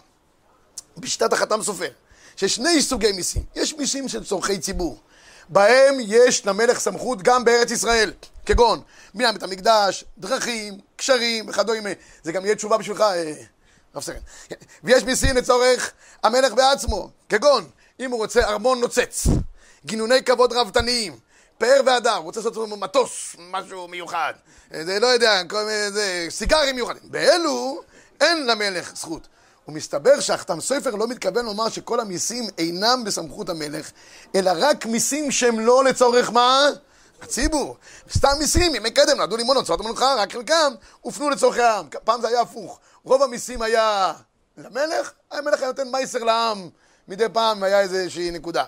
[0.98, 1.90] בשיטת החתם סופר,
[2.36, 3.44] שיש שני סוגי מיסים.
[3.56, 5.00] יש מיסים של צורכי ציבור,
[5.50, 8.14] בהם יש למלך סמכות גם בארץ ישראל,
[8.46, 8.82] כגון
[9.14, 11.90] בניין בית המקדש, דרכים, קשרים וכדומה.
[12.24, 13.34] זה גם יהיה תשובה בשבילך, אה,
[13.96, 14.16] רב סרן.
[14.84, 15.92] ויש מיסים לצורך
[16.24, 19.28] המלך בעצמו, כגון אם הוא רוצה ארמון נוצץ,
[19.86, 21.20] גינוני כבוד רבתניים,
[21.58, 24.34] פאר והדר, הוא רוצה לעשות מטוס, משהו מיוחד,
[24.72, 27.12] זה לא יודע, כל מיני, זה, סיגרים מיוחדים.
[27.12, 27.82] באלו
[28.22, 29.28] אין למלך זכות.
[29.68, 33.92] ומסתבר שהחתם סופר לא מתכוון לומר שכל המיסים אינם בסמכות המלך,
[34.36, 36.68] אלא רק מיסים שהם לא לצורך מה?
[37.22, 37.78] הציבור.
[38.12, 41.88] סתם מיסים, ימי קדם, נועדו לימון הוצאות המלוכה, רק חלקם הופנו לצורכי העם.
[42.04, 42.80] פעם זה היה הפוך.
[43.04, 44.14] רוב המיסים היה
[44.58, 46.70] למלך, המלך היה נותן מייסר לעם.
[47.08, 48.64] מדי פעם היה איזושהי נקודה.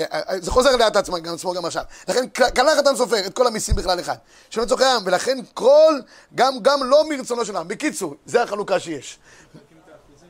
[0.00, 1.16] אה, אה, זה חוזר לדעת עצמו
[1.54, 1.82] גם עכשיו.
[2.08, 4.16] לכן קלח אדם סופר את כל המיסים בכלל אחד.
[4.50, 6.00] שלא לצורכי העם, ולכן כל,
[6.34, 7.68] גם, גם לא מרצונו של העם.
[7.68, 9.18] בקיצור, זה החלוקה שיש.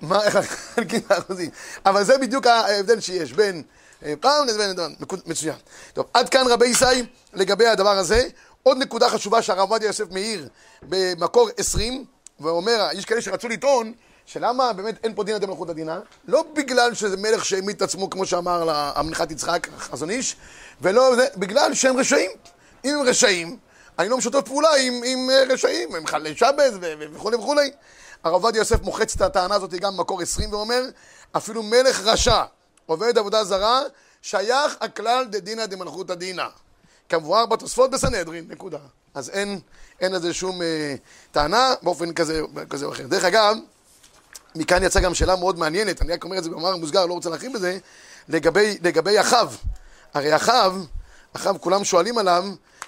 [0.00, 0.36] מה, איך
[0.76, 1.50] מחלקים את האחוזים?
[1.86, 3.62] אבל זה בדיוק ההבדל שיש בין
[4.04, 4.94] אה, פעם לבין דון.
[5.00, 5.56] נקוד- מצוין.
[5.92, 8.28] טוב, עד כאן רבי ישי לגבי הדבר הזה.
[8.62, 10.48] עוד נקודה חשובה שהרב עובדיה יוסף מאיר
[10.82, 12.04] במקור 20,
[12.40, 13.92] ואומר, יש כאלה שרצו לטעון,
[14.32, 15.98] שלמה באמת אין פה דינא דמלכותא דינא?
[16.28, 20.36] לא בגלל שזה מלך שהעמיד את עצמו, כמו שאמר המנחת יצחק, חזון איש,
[20.80, 22.30] ולא, בגלל שהם רשעים.
[22.84, 23.56] אם הם רשעים,
[23.98, 26.78] אני לא משתף פעולה עם, עם אה, רשעים, הם חללי שבז
[27.14, 27.70] וכולי וכולי.
[28.24, 30.82] הרב עובדיה יוסף מוחץ את הטענה הזאת גם במקור 20 ואומר,
[31.32, 32.44] אפילו מלך רשע,
[32.86, 33.80] עובד עבודה זרה,
[34.22, 36.46] שייך הכלל דדינא דמלכותא דינא.
[37.08, 38.78] כמבואר בתוספות בסנהדרין, נקודה.
[39.14, 39.60] אז אין,
[40.00, 40.94] אין לזה שום אה,
[41.32, 42.40] טענה באופן כזה,
[42.70, 43.06] כזה או אחר.
[43.06, 43.56] דרך אגב,
[44.54, 47.30] מכאן יצאה גם שאלה מאוד מעניינת, אני רק אומר את זה במאמר מוסגר, לא רוצה
[47.30, 47.78] להרחיב בזה,
[48.28, 49.56] לגבי, לגבי אחאב.
[50.14, 50.86] הרי אחאב,
[51.32, 52.44] אחאב כולם שואלים עליו,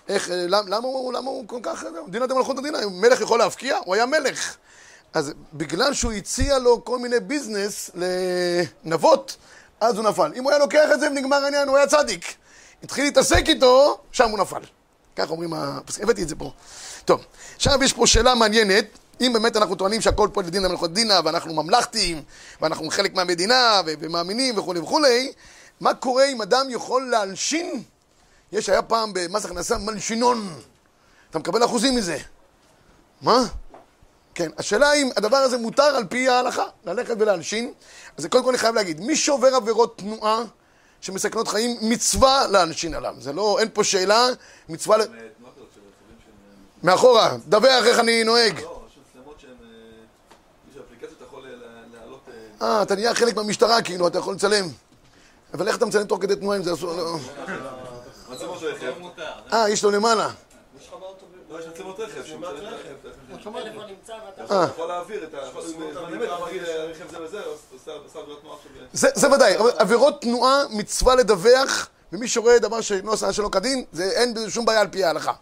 [0.09, 3.79] איך, אה, למ, למה, הוא, למה הוא כל כך, דינא דמלכות הדינא, מלך יכול להפקיע?
[3.85, 4.57] הוא היה מלך.
[5.14, 7.90] אז בגלל שהוא הציע לו כל מיני ביזנס
[8.85, 9.37] לנבות,
[9.81, 10.33] אז הוא נפל.
[10.37, 12.35] אם הוא היה לוקח את זה ונגמר העניין, הוא היה צדיק.
[12.83, 14.61] התחיל להתעסק איתו, שם הוא נפל.
[15.16, 15.53] כך אומרים
[16.03, 16.53] הבאתי את זה פה.
[17.05, 17.25] טוב,
[17.57, 21.55] עכשיו יש פה שאלה מעניינת, אם באמת אנחנו טוענים שהכל פה לדין המלכות דינה, ואנחנו
[21.55, 22.22] ממלכתיים,
[22.61, 25.33] ואנחנו חלק מהמדינה, ומאמינים וכולי וכולי,
[25.81, 27.83] מה קורה אם אדם יכול להלשין?
[28.53, 30.48] יש, היה פעם במס הכנסה מלשינון.
[31.31, 32.18] אתה מקבל אחוזים מזה.
[33.22, 33.44] מה?
[34.35, 37.72] כן, השאלה אם הדבר הזה מותר על פי ההלכה, ללכת ולהלשין.
[38.16, 40.42] אז קודם כל אני חייב להגיד, מי שעובר עבירות תנועה
[41.01, 43.14] שמסכנות חיים, מצווה להלשין עליו.
[43.18, 44.27] זה לא, אין פה שאלה,
[44.68, 45.03] מצווה ל...
[46.83, 48.61] מאחורה, דווח איך אני נוהג.
[48.61, 49.51] לא, יש מצלמות שהן...
[49.51, 49.66] אה,
[50.70, 51.57] יש אפליקציות אתה יכול לה-
[51.94, 52.29] להעלות...
[52.62, 54.68] אה, אתה נהיה חלק מהמשטרה, כאילו, אתה יכול לצלם.
[55.55, 56.92] אבל איך אתה מצלם תוך כדי תנועה אם זה אסור?
[56.92, 57.16] לא.
[59.53, 60.31] אה, יש לו למעלה.
[68.92, 74.35] זה ודאי, עבירות תנועה, מצווה לדווח, ומי שרואה דבר שלא עשה שלא כדין, זה אין
[74.48, 75.33] שום בעיה על פי ההלכה.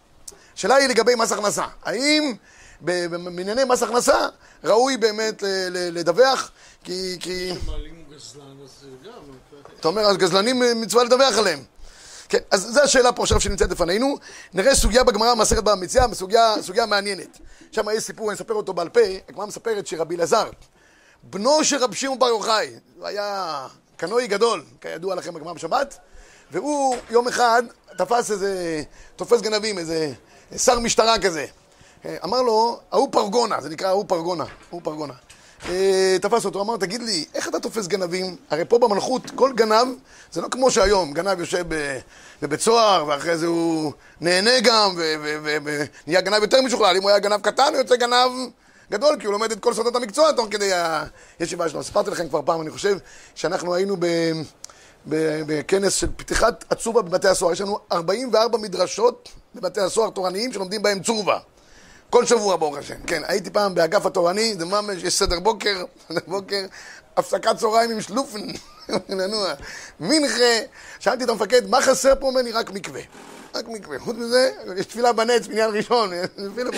[0.55, 1.65] השאלה היא לגבי מס הכנסה.
[1.85, 2.35] האם
[2.81, 4.29] בענייני מס הכנסה
[4.65, 6.51] ראוי באמת לדווח?
[6.85, 7.53] כי, כי...
[9.81, 11.63] אתה אומר, אז גזלנים מצווה לדווח עליהם.
[12.29, 14.17] כן, אז זו השאלה פה עכשיו שנמצאת לפנינו.
[14.55, 17.39] נראה סוגיה בגמרא במסכת בבא מציאה, סוגיה, סוגיה מעניינת.
[17.73, 20.51] שם יש סיפור, אני אספר אותו בעל פה, הגמרא מספרת שרבי אלעזר,
[21.23, 23.67] בנו של רבי שמעון בר יוחאי, הוא היה
[23.97, 25.99] קנאי גדול, כידוע לכם בגמרא בשבת,
[26.51, 27.63] והוא יום אחד
[27.97, 28.83] תפס איזה,
[29.17, 30.13] תופס גנבים, איזה
[30.57, 31.47] שר משטרה כזה.
[32.05, 35.15] אה, אמר לו, ההוא פרגונה, זה נקרא ההוא פרגונה, ההוא פרגונה.
[35.69, 38.37] אה, תפס אותו, אמר, תגיד לי, איך אתה תופס גנבים?
[38.51, 39.89] הרי פה במלכות כל גנב,
[40.33, 41.65] זה לא כמו שהיום, גנב יושב
[42.43, 46.97] בבית סוהר, ואחרי זה הוא נהנה גם, ונהיה גנב יותר משוכלל.
[46.97, 48.31] אם הוא היה גנב קטן, הוא יוצא גנב
[48.91, 50.71] גדול, כי הוא לומד את כל סודות המקצוע תוך כדי
[51.39, 51.83] הישיבה שלו.
[51.83, 52.99] סיפרתי לכם כבר פעם, אני חושב,
[53.35, 53.97] שאנחנו היינו
[55.07, 57.53] בכנס של פתיחת הצורבה בבתי הסוהר.
[57.53, 61.39] יש לנו 44 מדרשות בבתי הסוהר תורניים שלומדים בהם צורבה.
[62.11, 62.95] כל שבוע, ברוך השם.
[63.07, 66.67] כן, הייתי פעם באגף התורני, זה ממש, יש סדר בוקר, סדר בוקר,
[67.17, 68.41] הפסקת צהריים עם שלופן,
[69.19, 69.55] לנוע.
[70.01, 70.59] מנחה,
[70.99, 72.53] שאלתי את המפקד, מה חסר פה ממני?
[72.53, 73.01] רק מקווה.
[73.55, 73.99] רק מקווה.
[73.99, 76.11] חוץ מזה, יש תפילה בנץ, בניין ראשון,
[76.57, 76.71] אולי.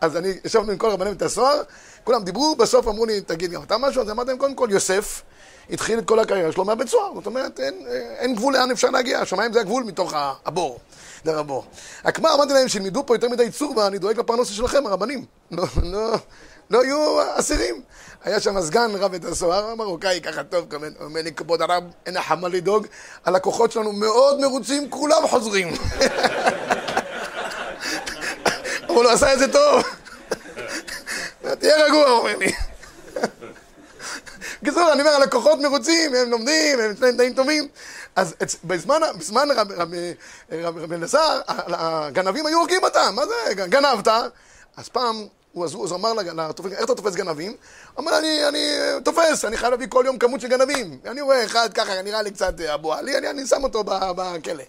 [0.00, 1.62] אז אני, ישבנו עם כל רבני בית הסוהר,
[2.04, 4.02] כולם דיברו, בסוף אמרו לי, תגיד גם אתה משהו?
[4.02, 5.22] אז אמרתי להם, קודם כל, יוסף
[5.70, 7.14] התחיל את כל הקריירה שלו מהבית סוהר.
[7.14, 7.86] זאת אומרת, אין,
[8.18, 10.12] אין גבול לאן אפשר להגיע, השמיים זה הגבול מתוך
[10.44, 10.80] הבור.
[11.26, 11.64] דרך הבור.
[12.04, 15.24] רק מה, אמרתי להם, שילמדו פה יותר מדי צורבה, אני דואג לפרנסה שלכם, הרבנים.
[15.50, 16.14] לא, לא,
[16.70, 17.82] לא יהיו אסירים.
[18.24, 22.16] היה שם סגן רב בית הסוהר, המרוקאי, ככה טוב, כמובן, אומר לי, כבוד הרב, אין
[22.16, 22.86] החמה לדאוג,
[23.24, 25.68] הלקוחות שלנו מאוד מרוצים, כולם חוזרים.
[28.88, 29.82] אבל הוא עשה את זה טוב.
[31.60, 32.52] תהיה רגוע, אומר לי.
[34.62, 37.68] בקיצור, אני אומר, הלקוחות מרוצים, הם לומדים, הם תנאים תנאים טובים.
[38.16, 39.94] אז בזמן, בזמן רב- רב-
[40.52, 44.08] רב- רב אלעזר, הגנבים היו הורגים אותם, מה זה, גנבת?
[44.76, 45.26] אז פעם,
[45.64, 47.54] אז הוא אמר לתופס, איך אתה תופס גנבים?
[47.98, 48.40] אמר, אני,
[49.04, 50.98] תופס, אני חייב להביא כל יום כמות של גנבים.
[51.06, 54.62] אני רואה אחד ככה, נראה לי קצת אה, אבו עלי, אני, שם אותו בכלא.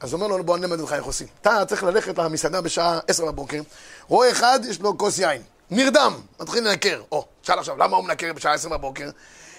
[0.00, 1.26] אז הוא אומר לו, בוא אני אלמד אותך איך עושים.
[1.40, 3.60] אתה צריך ללכת למסעדה בשעה עשר בבוקר,
[4.08, 5.42] רואה אחד, יש לו כוס יין.
[5.72, 7.02] נרדם, מתחיל לנקר.
[7.12, 9.10] או, שאל עכשיו, למה הוא מנקר בשעה עשר בבוקר?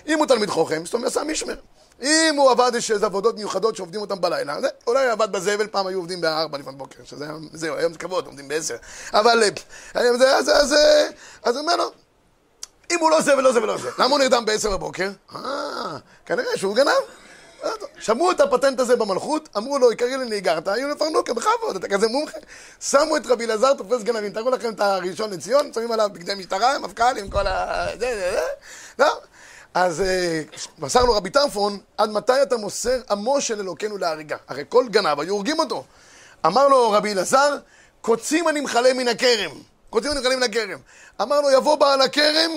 [0.08, 1.56] אם הוא תלמיד חוכם, זאת אומרת, עשה משמר.
[2.02, 5.88] אם הוא עבד, יש איזה עבודות מיוחדות שעובדים אותם בלילה, זה, אולי עבד בזבל, פעם
[5.88, 8.76] היו עובדים בארבע לפנות בוקר, שזה זהו, היום זה כבוד, עובדים בעשר.
[9.14, 9.44] אבל,
[9.96, 11.08] אה, זה, אז, אז, אה,
[11.44, 11.92] אז הוא אומר לו,
[12.92, 15.10] אם הוא לא זה ולא זה ולא זה, למה הוא נרדם בעשר בבוקר?
[15.36, 17.23] אה, כנראה שהוא גנב.
[18.00, 22.38] שמעו את הפטנט הזה במלכות, אמרו לו, עיקרי לנהיגרת, היו לפרנוקה, בכבוד, אתה כזה מומחה.
[22.82, 26.80] שמו את רבי אלעזר תופס גנבים, תראו לכם את הראשון לציון, שמים עליו בגדי משטרה,
[26.80, 27.86] מפכ"ל עם כל ה...
[27.92, 28.42] זה, זה, זה.
[29.00, 29.20] לא.
[29.74, 30.42] אז אה,
[30.80, 34.38] מסר לו רבי טרפון, עד מתי אתה מוסר עמו של אלוקינו להריגה?
[34.48, 35.84] הרי כל גנב היו הורגים אותו.
[36.46, 37.58] אמר לו רבי אלעזר,
[38.02, 39.52] קוצים אני מכלה מן הכרם.
[39.90, 40.80] קוצים אני מכלה מן הכרם.
[41.22, 42.52] אמר לו, יבוא בעל הכרם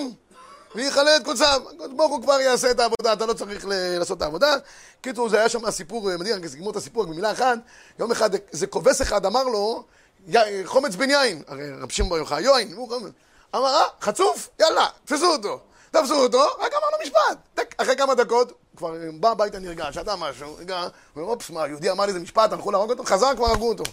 [0.75, 1.61] ויכלה את קוציו.
[1.69, 4.55] הקדוש ברוך הוא כבר יעשה את העבודה, אתה לא צריך לעשות את העבודה.
[5.01, 7.57] קיצור, זה היה שם סיפור אה, מדהים, רק סגמור את הסיפור רק במילה אחת.
[7.99, 9.83] יום אחד, איזה כובס אחד אמר לו,
[10.27, 13.11] "י- חומץ בן יין, הרי רב שמעון בר יוחאי, יוין, הוא חומץ.
[13.55, 15.59] אמר, אה, חצוף, יאללה, תפסו אותו.
[15.91, 17.37] תפסו אותו, רק אמר לו משפט.
[17.55, 21.67] טק, אחרי כמה דקות, כבר אה, בא הביתה נרגע, שתה משהו, רגע, אומר, אופס, מה,
[21.67, 23.83] יהודי אמר לי איזה משפט, הלכו להרוג אותו, חזר, כבר הרגו אותו.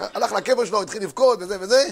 [0.00, 1.88] הלך לקבר שלו, התחיל לבכות וזה וזה,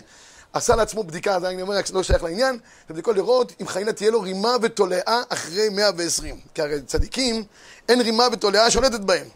[0.52, 2.58] עשה לעצמו בדיקה, זה אני אומר, לא שייך לעניין,
[2.88, 6.40] זה בדיקות לראות אם חיינה תהיה לו רימה ותולעה אחרי 120.
[6.54, 7.44] כי הרי צדיקים,
[7.88, 9.26] אין רימה ותולעה שולטת בהם.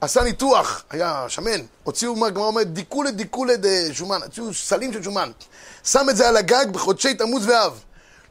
[0.00, 3.54] עשה ניתוח, היה שמן, הוציאו, מה הגמרא אומרת, דיקולי דיקולי
[3.92, 5.30] שומן, הוציאו סלים של שומן.
[5.84, 7.80] שם את זה על הגג בחודשי תמוז ואב.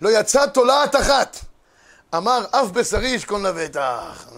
[0.02, 1.38] לא יצא תולעת אחת.
[2.16, 4.30] אמר, אף בשרי ישכון לבטח.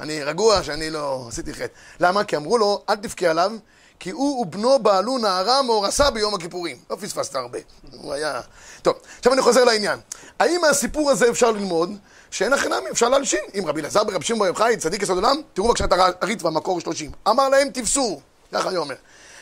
[0.00, 1.66] אני רגוע שאני לא עשיתי חטא.
[2.00, 2.24] למה?
[2.24, 3.52] כי אמרו לו, אל תבכה עליו,
[4.00, 6.76] כי הוא ובנו בעלו נערה מאורסה ביום הכיפורים.
[6.90, 7.58] לא פספסת הרבה.
[7.92, 8.40] הוא היה...
[8.82, 9.98] טוב, עכשיו אני חוזר לעניין.
[10.38, 11.92] האם מהסיפור הזה אפשר ללמוד
[12.30, 13.40] שאין הכי נמי, אפשר להלשין?
[13.58, 16.80] אם רבי אלעזר ברב שמעון בר יוחאי, צדיק יסוד עולם, תראו בבקשה את הריטב"א, מקור
[16.80, 17.10] 30.
[17.28, 18.20] אמר להם, תפסו.
[18.52, 18.94] ככה אני אומר.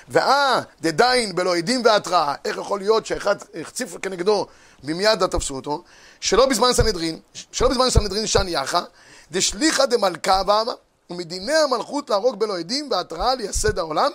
[0.08, 4.46] ואה, דדיין בלא עדים והתראה, איך יכול להיות שאחד החציף כנגדו
[4.84, 5.82] ומיד תפסו אותו,
[6.20, 7.20] שלא בזמן סנהדרין,
[7.52, 8.82] שלא בזמן סנהדרין שן יחה,
[9.30, 10.72] דשליחא דמלכה באבא,
[11.10, 14.10] ומדיני המלכות להרוג בלא עדים והתראה לייסד העולם,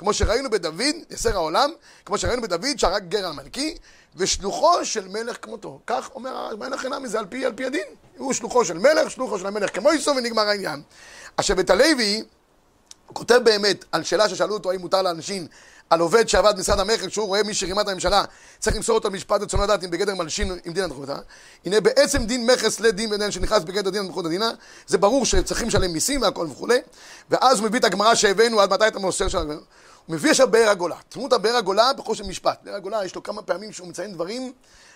[0.00, 1.70] כמו שראינו בדוד, יסר העולם,
[2.04, 3.76] כמו שראינו בדוד שהרג גר המלכי,
[4.16, 5.80] ושלוחו של מלך כמותו.
[5.86, 7.82] כך אומר המלך חינמי, זה על פי, על פי הדין.
[8.16, 10.82] הוא שלוחו של מלך, שלוחו של המלך כמו יסו ונגמר העניין.
[11.36, 12.22] עכשיו את הלוי,
[13.06, 15.46] הוא כותב באמת על שאלה ששאלו אותו האם מותר לאנשים
[15.90, 18.24] על עובד שעבד במשרד המכר, כשהוא רואה מי שרימה את הממשלה,
[18.58, 21.16] צריך למסור אותו למשפט רצונו לדעת אם בגדר מלשין עם דין הדחותה.
[21.64, 24.50] הנה בעצם דין מכס לדין בדין שנכנס בגדר דין הדחות הדינה,
[24.86, 26.78] זה ברור שצריכים לשלם מיסים והכל וכולי,
[27.30, 29.56] ואז הוא מביא את הגמרא שהבאנו עד מתי אתה מוסר של הגמרא.
[30.06, 30.96] הוא מביא עכשיו באר הגולה.
[31.08, 32.58] תשמעו את הבאר הגולה בחושן משפט.
[32.62, 34.52] באר הגולה יש לו כמה פעמים שהוא מציין דברים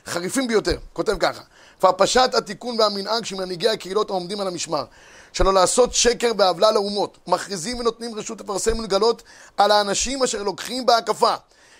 [0.06, 0.76] חריפים ביותר.
[0.92, 1.42] כותב ככה:
[1.80, 4.84] כבר פשט התיקון והמנהג של מנהיגי הקהילות העומדים על המשמר.
[5.32, 7.18] שלא לעשות שקר ועוולה לאומות.
[7.26, 9.22] מכריזים ונותנים רשות לפרסם ולגלות
[9.56, 11.34] על האנשים אשר לוקחים בהקפה.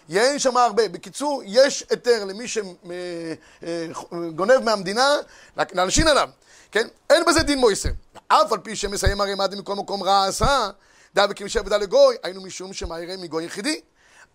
[0.08, 0.88] יען שם הרבה.
[0.88, 2.44] בקיצור, יש היתר למי
[3.62, 5.08] שגונב מהמדינה,
[5.72, 6.28] להלשין עליו.
[6.72, 6.86] כן?
[7.10, 7.88] אין בזה דין מויסר.
[8.28, 10.70] אף על פי שמסיים הרי מה מכל מקום רע עשה,
[11.14, 13.80] דא וכמשב ודא לגוי, היינו משום שמאירי מגוי יחידי.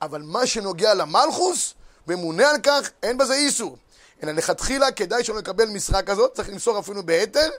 [0.01, 1.73] אבל מה שנוגע למלכוס,
[2.07, 3.77] וממונה על כך, אין בזה איסור.
[4.23, 7.49] אלא לכתחילה כדאי שלא לקבל משרה כזאת, צריך למסור אפילו בהיתר,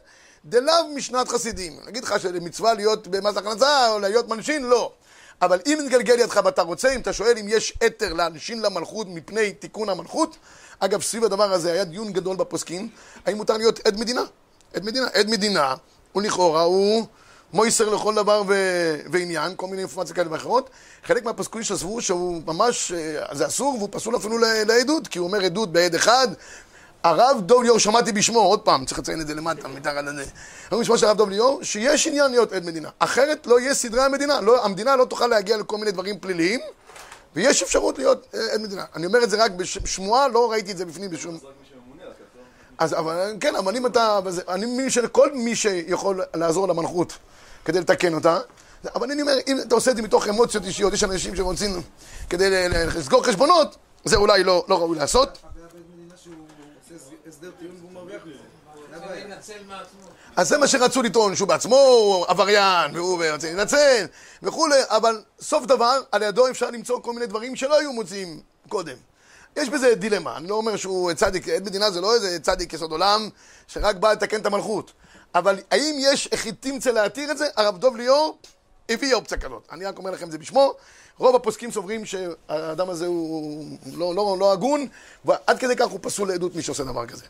[0.44, 1.80] דלאו משנת חסידים.
[1.86, 4.92] נגיד לך שלמצווה להיות במס הכנסה או להיות מלשין, לא.
[5.42, 9.52] אבל אם נתגלגל ידך ואתה רוצה, אם אתה שואל אם יש היתר להלשין למלכות מפני
[9.52, 10.36] תיקון המלכות,
[10.78, 12.88] אגב, סביב הדבר הזה היה דיון גדול בפוסקים,
[13.26, 14.22] האם מותר להיות עד מדינה?
[14.74, 15.06] עד מדינה.
[15.12, 15.74] עד מדינה,
[16.12, 17.06] הוא לכאורה, הוא
[17.52, 18.54] מויסר לכל דבר ו...
[19.12, 20.70] ועניין, כל מיני אינפורמציה כאלה ואחרות.
[21.04, 25.44] חלק מהפסקונים שסברו שהוא ממש, אה, זה אסור, והוא פסול אפילו לעדות, כי הוא אומר
[25.44, 26.28] עדות בעד אחד.
[27.02, 30.24] הרב דוב ליאור, שמעתי בשמו, עוד פעם, צריך לציין את זה למטה, מתחת לזה.
[30.72, 32.88] אמרו בשמו של הרב דוב ליאור, שיש עניין להיות עד מדינה.
[32.98, 34.40] אחרת לא יהיה סדרי המדינה.
[34.40, 36.60] לא, המדינה לא תוכל להגיע לכל מיני דברים פליליים,
[37.36, 38.84] ויש אפשרות להיות אה, עד מדינה.
[38.96, 41.38] אני אומר את זה רק בשמועה, לא ראיתי את זה בפנים בשום...
[41.38, 41.52] זה על?
[42.78, 44.20] אז אבל כן, אבל אם אתה...
[44.48, 47.12] אני מבין שכל מי שיכול לעזור למלכות
[47.64, 48.38] כדי לתקן אותה,
[48.94, 51.82] אבל אני אומר, אם אתה עושה את זה מתוך אמוציות אישיות, יש אנשים שרוצים
[52.30, 55.38] כדי לסגור חשבונות, זה אולי לא, לא ראוי לעשות.
[60.36, 64.06] אז זה מה שרצו לטעון, שהוא בעצמו עבריין, והוא רוצה לנצל,
[64.42, 68.96] וכולי, אבל סוף דבר, על ידו אפשר למצוא כל מיני דברים שלא היו מוצאים קודם.
[69.56, 72.90] יש בזה דילמה, אני לא אומר שהוא צדיק, עד מדינה זה לא איזה צדיק יסוד
[72.90, 73.28] עולם,
[73.68, 74.92] שרק בא לתקן את המלכות.
[75.34, 76.28] אבל האם יש
[76.60, 77.46] תמצא להתיר את זה?
[77.56, 78.38] הרב דוב ליאור
[78.88, 79.68] הביא אופציה כזאת.
[79.72, 80.74] אני רק אומר לכם את זה בשמו.
[81.18, 83.64] רוב הפוסקים סוברים שהאדם הזה הוא
[83.96, 84.86] לא, לא, לא הגון,
[85.24, 87.24] ועד כדי כך הוא פסול לעדות מי שעושה דבר כזה.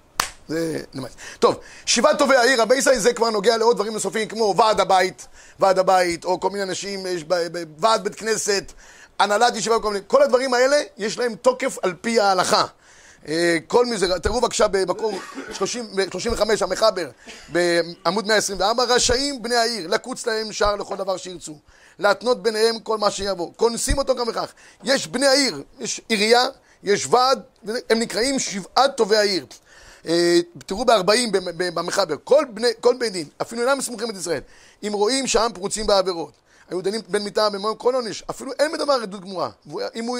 [0.49, 1.11] זה למעט.
[1.39, 1.55] טוב,
[1.87, 5.27] שבעת טובי העיר, הבייסאי זה כבר נוגע לעוד דברים נוספים כמו ועד הבית,
[5.61, 8.73] ועד הבית, או כל מיני אנשים, יש ב- ב- ועד בית כנסת,
[9.19, 12.65] הנהלת ישיבה, כל מיני, כל הדברים האלה, יש להם תוקף על פי ההלכה.
[13.29, 15.19] אה, כל מי זה, תראו בבקשה במקור
[15.53, 17.11] 30, 35, המחבר,
[17.49, 21.59] בעמוד 124, רשאים בני העיר לקוץ להם שער לכל דבר שירצו,
[21.99, 24.53] להתנות ביניהם כל מה שיבוא, כונסים אותו גם בכך.
[24.85, 26.47] יש בני העיר, יש עירייה,
[26.83, 27.43] יש ועד,
[27.91, 29.47] הם נקראים שבעת טובי העיר.
[30.07, 34.41] אה, תראו ב-40 במחבר, כל בני, כל בית דין, אפילו אינם סמוכים את ישראל,
[34.87, 36.33] אם רואים שהעם פרוצים בעבירות,
[36.71, 39.51] היו דנים בין מיתה במעון כל עונש, אפילו אין בדבר עדות גמורה.
[39.95, 40.19] אם הוא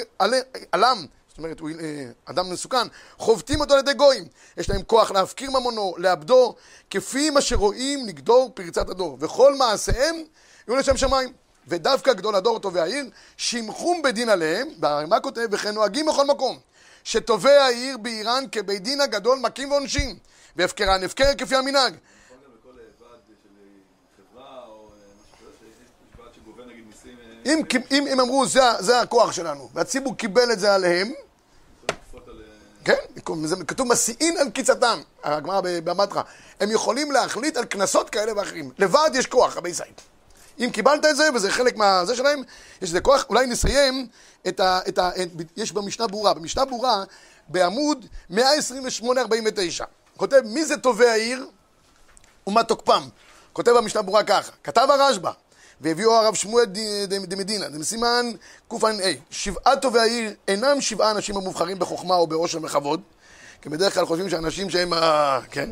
[0.73, 1.07] עלם,
[1.45, 2.87] אומרת, הוא אה, אדם מסוכן,
[3.19, 4.25] חובטים אותו על ידי גויים.
[4.57, 6.55] יש להם כוח להפקיר ממונו, לאבדו,
[6.91, 9.17] כפי מה שרואים לגדור פרצת הדור.
[9.21, 10.17] וכל מעשיהם
[10.69, 11.33] יהיו לשם שמיים.
[11.69, 13.05] ודווקא גדול הדור טובי העיר,
[13.37, 14.69] שימחום בדין עליהם,
[15.09, 15.47] מה כותב?
[15.51, 16.59] וכן נוהגים בכל מקום.
[17.05, 20.17] שטובי העיר בעירן כבית דין הגדול מכים ועונשים,
[20.57, 21.95] והפקרן הפקר כפי המנהג.
[27.47, 31.13] אם, אם, אם אמרו, זה, זה הכוח שלנו, והציבור קיבל את זה עליהם,
[31.87, 32.35] צריך לכפות על...
[32.35, 32.47] אה,
[32.85, 32.95] כן,
[33.67, 36.23] כתוב מסיעין על קיצתם, הגמרא במטרה.
[36.61, 38.71] הם יכולים להחליט על קנסות כאלה ואחרים.
[38.79, 39.95] לבד יש כוח, רבי סייד.
[40.59, 42.43] אם קיבלת את זה, וזה חלק מהזה שלהם,
[42.83, 43.25] יש לזה כוח.
[43.29, 44.07] אולי נסיים
[44.49, 44.81] את ה...
[44.89, 46.35] את ה את, יש במשנה ברורה.
[46.35, 47.05] במשנה ברורה,
[47.49, 48.35] בעמוד 128-49,
[50.17, 51.47] כותב, מי זה טובי העיר
[52.47, 53.03] ומה תוקפם?
[53.53, 55.31] כותב במשנה ברורה ככה, כתב הרשב"א,
[55.81, 56.65] והביאו הרב שמואל
[57.07, 58.27] דמדינה, דמסימן
[58.69, 58.87] קע"א,
[59.31, 63.01] שבעה טובי העיר אינם שבעה אנשים המובחרים בחוכמה או בעושר וכבוד,
[63.63, 65.71] כי בדרך כלל חושבים שאנשים שהם, ה- כן,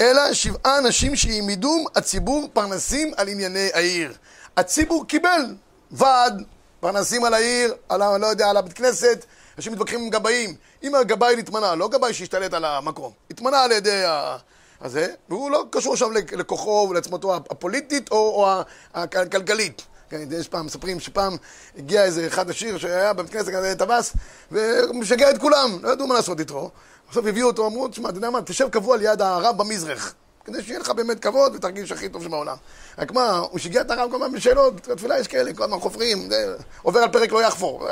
[0.00, 4.12] אלא שבעה אנשים שהעמידום הציבור פרנסים על ענייני העיר.
[4.56, 5.54] הציבור קיבל
[5.90, 6.42] ועד,
[6.80, 8.18] פרנסים על העיר, על ה...
[8.18, 9.24] לא יודע, על הבית כנסת,
[9.56, 10.54] אנשים מתווכחים עם גבאים.
[10.82, 14.36] אם הגבאי נתמנה, לא גבאי שהשתלט על המקום, התמנה על ידי ה...
[14.82, 18.62] הזה, והוא לא קשור עכשיו לכ- לכוחו ולעצמתו הפוליטית או, או
[18.94, 19.82] הכלכלית.
[20.10, 21.36] כן, יש פעם, מספרים שפעם
[21.78, 24.12] הגיע איזה אחד עשיר שהיה בבית כנסת כזה טווס,
[24.52, 26.70] ומשגע את כולם, לא ידעו מה לעשות איתו.
[27.10, 30.14] בסוף הביאו אותו, אמרו, תשמע, אתה יודע מה, תשב קבוע ליד הרב במזרח,
[30.44, 32.56] כדי שיהיה לך באמת כבוד ותרגיש הכי טוב שבעולם.
[32.98, 36.28] רק מה, הוא שיגע את הרב כל הזמן בשאלות, בתפילה יש כאלה, כל הזמן חופרים,
[36.82, 37.88] עובר על פרק לא יחפור.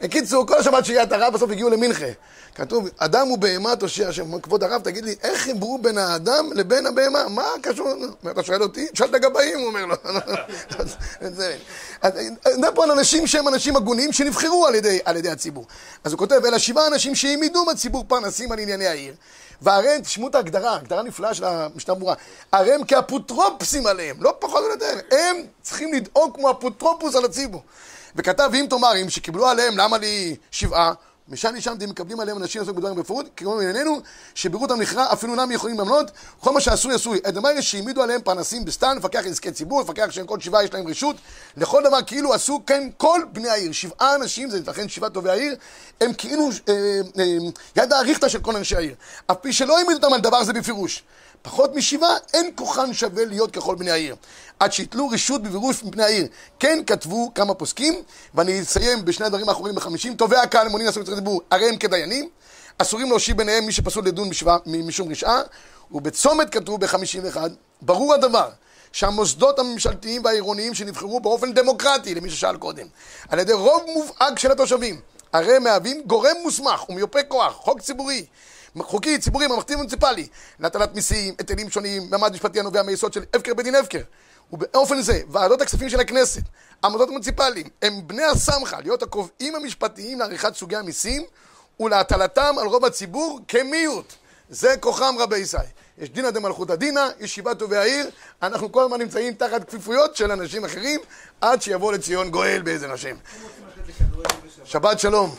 [0.00, 2.06] בקיצור, כל השבת שיהיה את הרב, בסוף הגיעו למנחה.
[2.54, 4.40] כתוב, אדם הוא בהמה תושיע השם.
[4.40, 7.28] כבוד הרב, תגיד לי, איך חיברו בין האדם לבין הבהמה?
[7.28, 7.88] מה קשור?
[8.30, 8.86] אתה שואל אותי?
[8.92, 9.94] תשאל את הגבאים, הוא אומר לו.
[10.78, 15.66] אז זה פה על אנשים שהם אנשים הגונים שנבחרו על ידי, על ידי הציבור.
[16.04, 19.14] אז הוא כותב, אלא שבעה אנשים שהעמידו מהציבור פרנסים על ענייני העיר.
[19.62, 22.14] והרי, תשמעו את ההגדרה, הגדרה נפלאה של המשנה ברורה.
[22.52, 24.98] הרי הם כאפוטרופסים עליהם, לא פחות או יותר.
[25.10, 27.62] הם צריכים לדאוג כמו אפוטרופוס על הציבור.
[28.16, 30.92] וכתב, ואם תאמרים שקיבלו עליהם, למה לי שבעה?
[31.30, 34.00] משם לשם אתם מקבלים עליהם אנשים לעסוק בדברים בפירוט, כי כמו בענייננו,
[34.34, 37.20] שבירו אותם נכרע, אפילו אינם יכולים למנות, כל מה שעשוי עשוי.
[37.24, 41.16] הדבר שהעמידו עליהם פרנסים בסתן, לפקח עסקי ציבור, שהם כל שבעה יש להם רשות,
[41.56, 43.72] לכל דבר כאילו עשו כן כל בני העיר.
[43.72, 45.56] שבעה אנשים, זה לכן שבעה טובי העיר,
[46.00, 46.74] הם כאילו אה,
[47.18, 47.24] אה,
[47.76, 48.94] יד האריכתא של כל אנשי העיר.
[49.26, 51.02] אף פי שלא העמידו אותם על דבר זה בפירוש.
[51.42, 54.16] פחות משבעה, אין כוחן שווה להיות ככל בני העיר.
[54.60, 56.26] עד שיתלו רשות בבירוש מבני העיר.
[56.58, 57.94] כן כתבו כמה פוסקים,
[58.34, 60.16] ואני אסיים בשני הדברים האחרונים בחמישים.
[60.16, 62.28] טובי הקהל המונים לעשות את הדיבור, הרי הם כדיינים.
[62.78, 65.40] אסורים להושיב ביניהם מי שפסול לדון משבעה- משום רשעה.
[65.92, 67.50] ובצומת כתוב בחמישים ואחד,
[67.82, 68.48] ברור הדבר.
[68.92, 72.86] שהמוסדות הממשלתיים והעירוניים שנבחרו באופן דמוקרטי, למי ששאל קודם,
[73.28, 75.00] על ידי רוב מובהק של התושבים,
[75.32, 78.26] הרי מהווים גורם מוסמך ומיופה כוח, חוק ציבורי,
[78.78, 80.26] חוקי, ציבורי, ממלכתי ומוניציפלי,
[80.60, 84.02] להטלת מיסים, היטלים שונים, מעמד משפטי הנובע מיסוד של הפקר בדין הפקר.
[84.52, 86.42] ובאופן זה, ועדות הכספים של הכנסת,
[86.82, 91.24] המוסדות המוניציפליים, הם בני הסמכה להיות הקובעים המשפטיים לעריכת סוגי המיסים
[91.80, 94.12] ולהטלתם על רוב הציבור כמיעוט.
[94.50, 95.56] זה כוחם רבי ישי.
[95.98, 98.10] יש דינא דמלכותא דינא, יש שבעת טובי העיר,
[98.42, 101.00] אנחנו כל הזמן נמצאים תחת כפיפויות של אנשים אחרים,
[101.40, 103.16] עד שיבוא לציון גואל בעזר השם.
[104.64, 105.34] שבת שלום.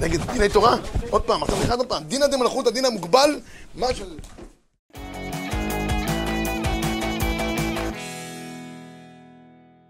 [0.00, 0.76] נגד דיני תורה?
[1.10, 2.04] עוד פעם, עכשיו נכנס עוד פעם.
[2.04, 3.40] דינא דמלכותא דינא מוגבל,
[3.74, 4.02] מה ש...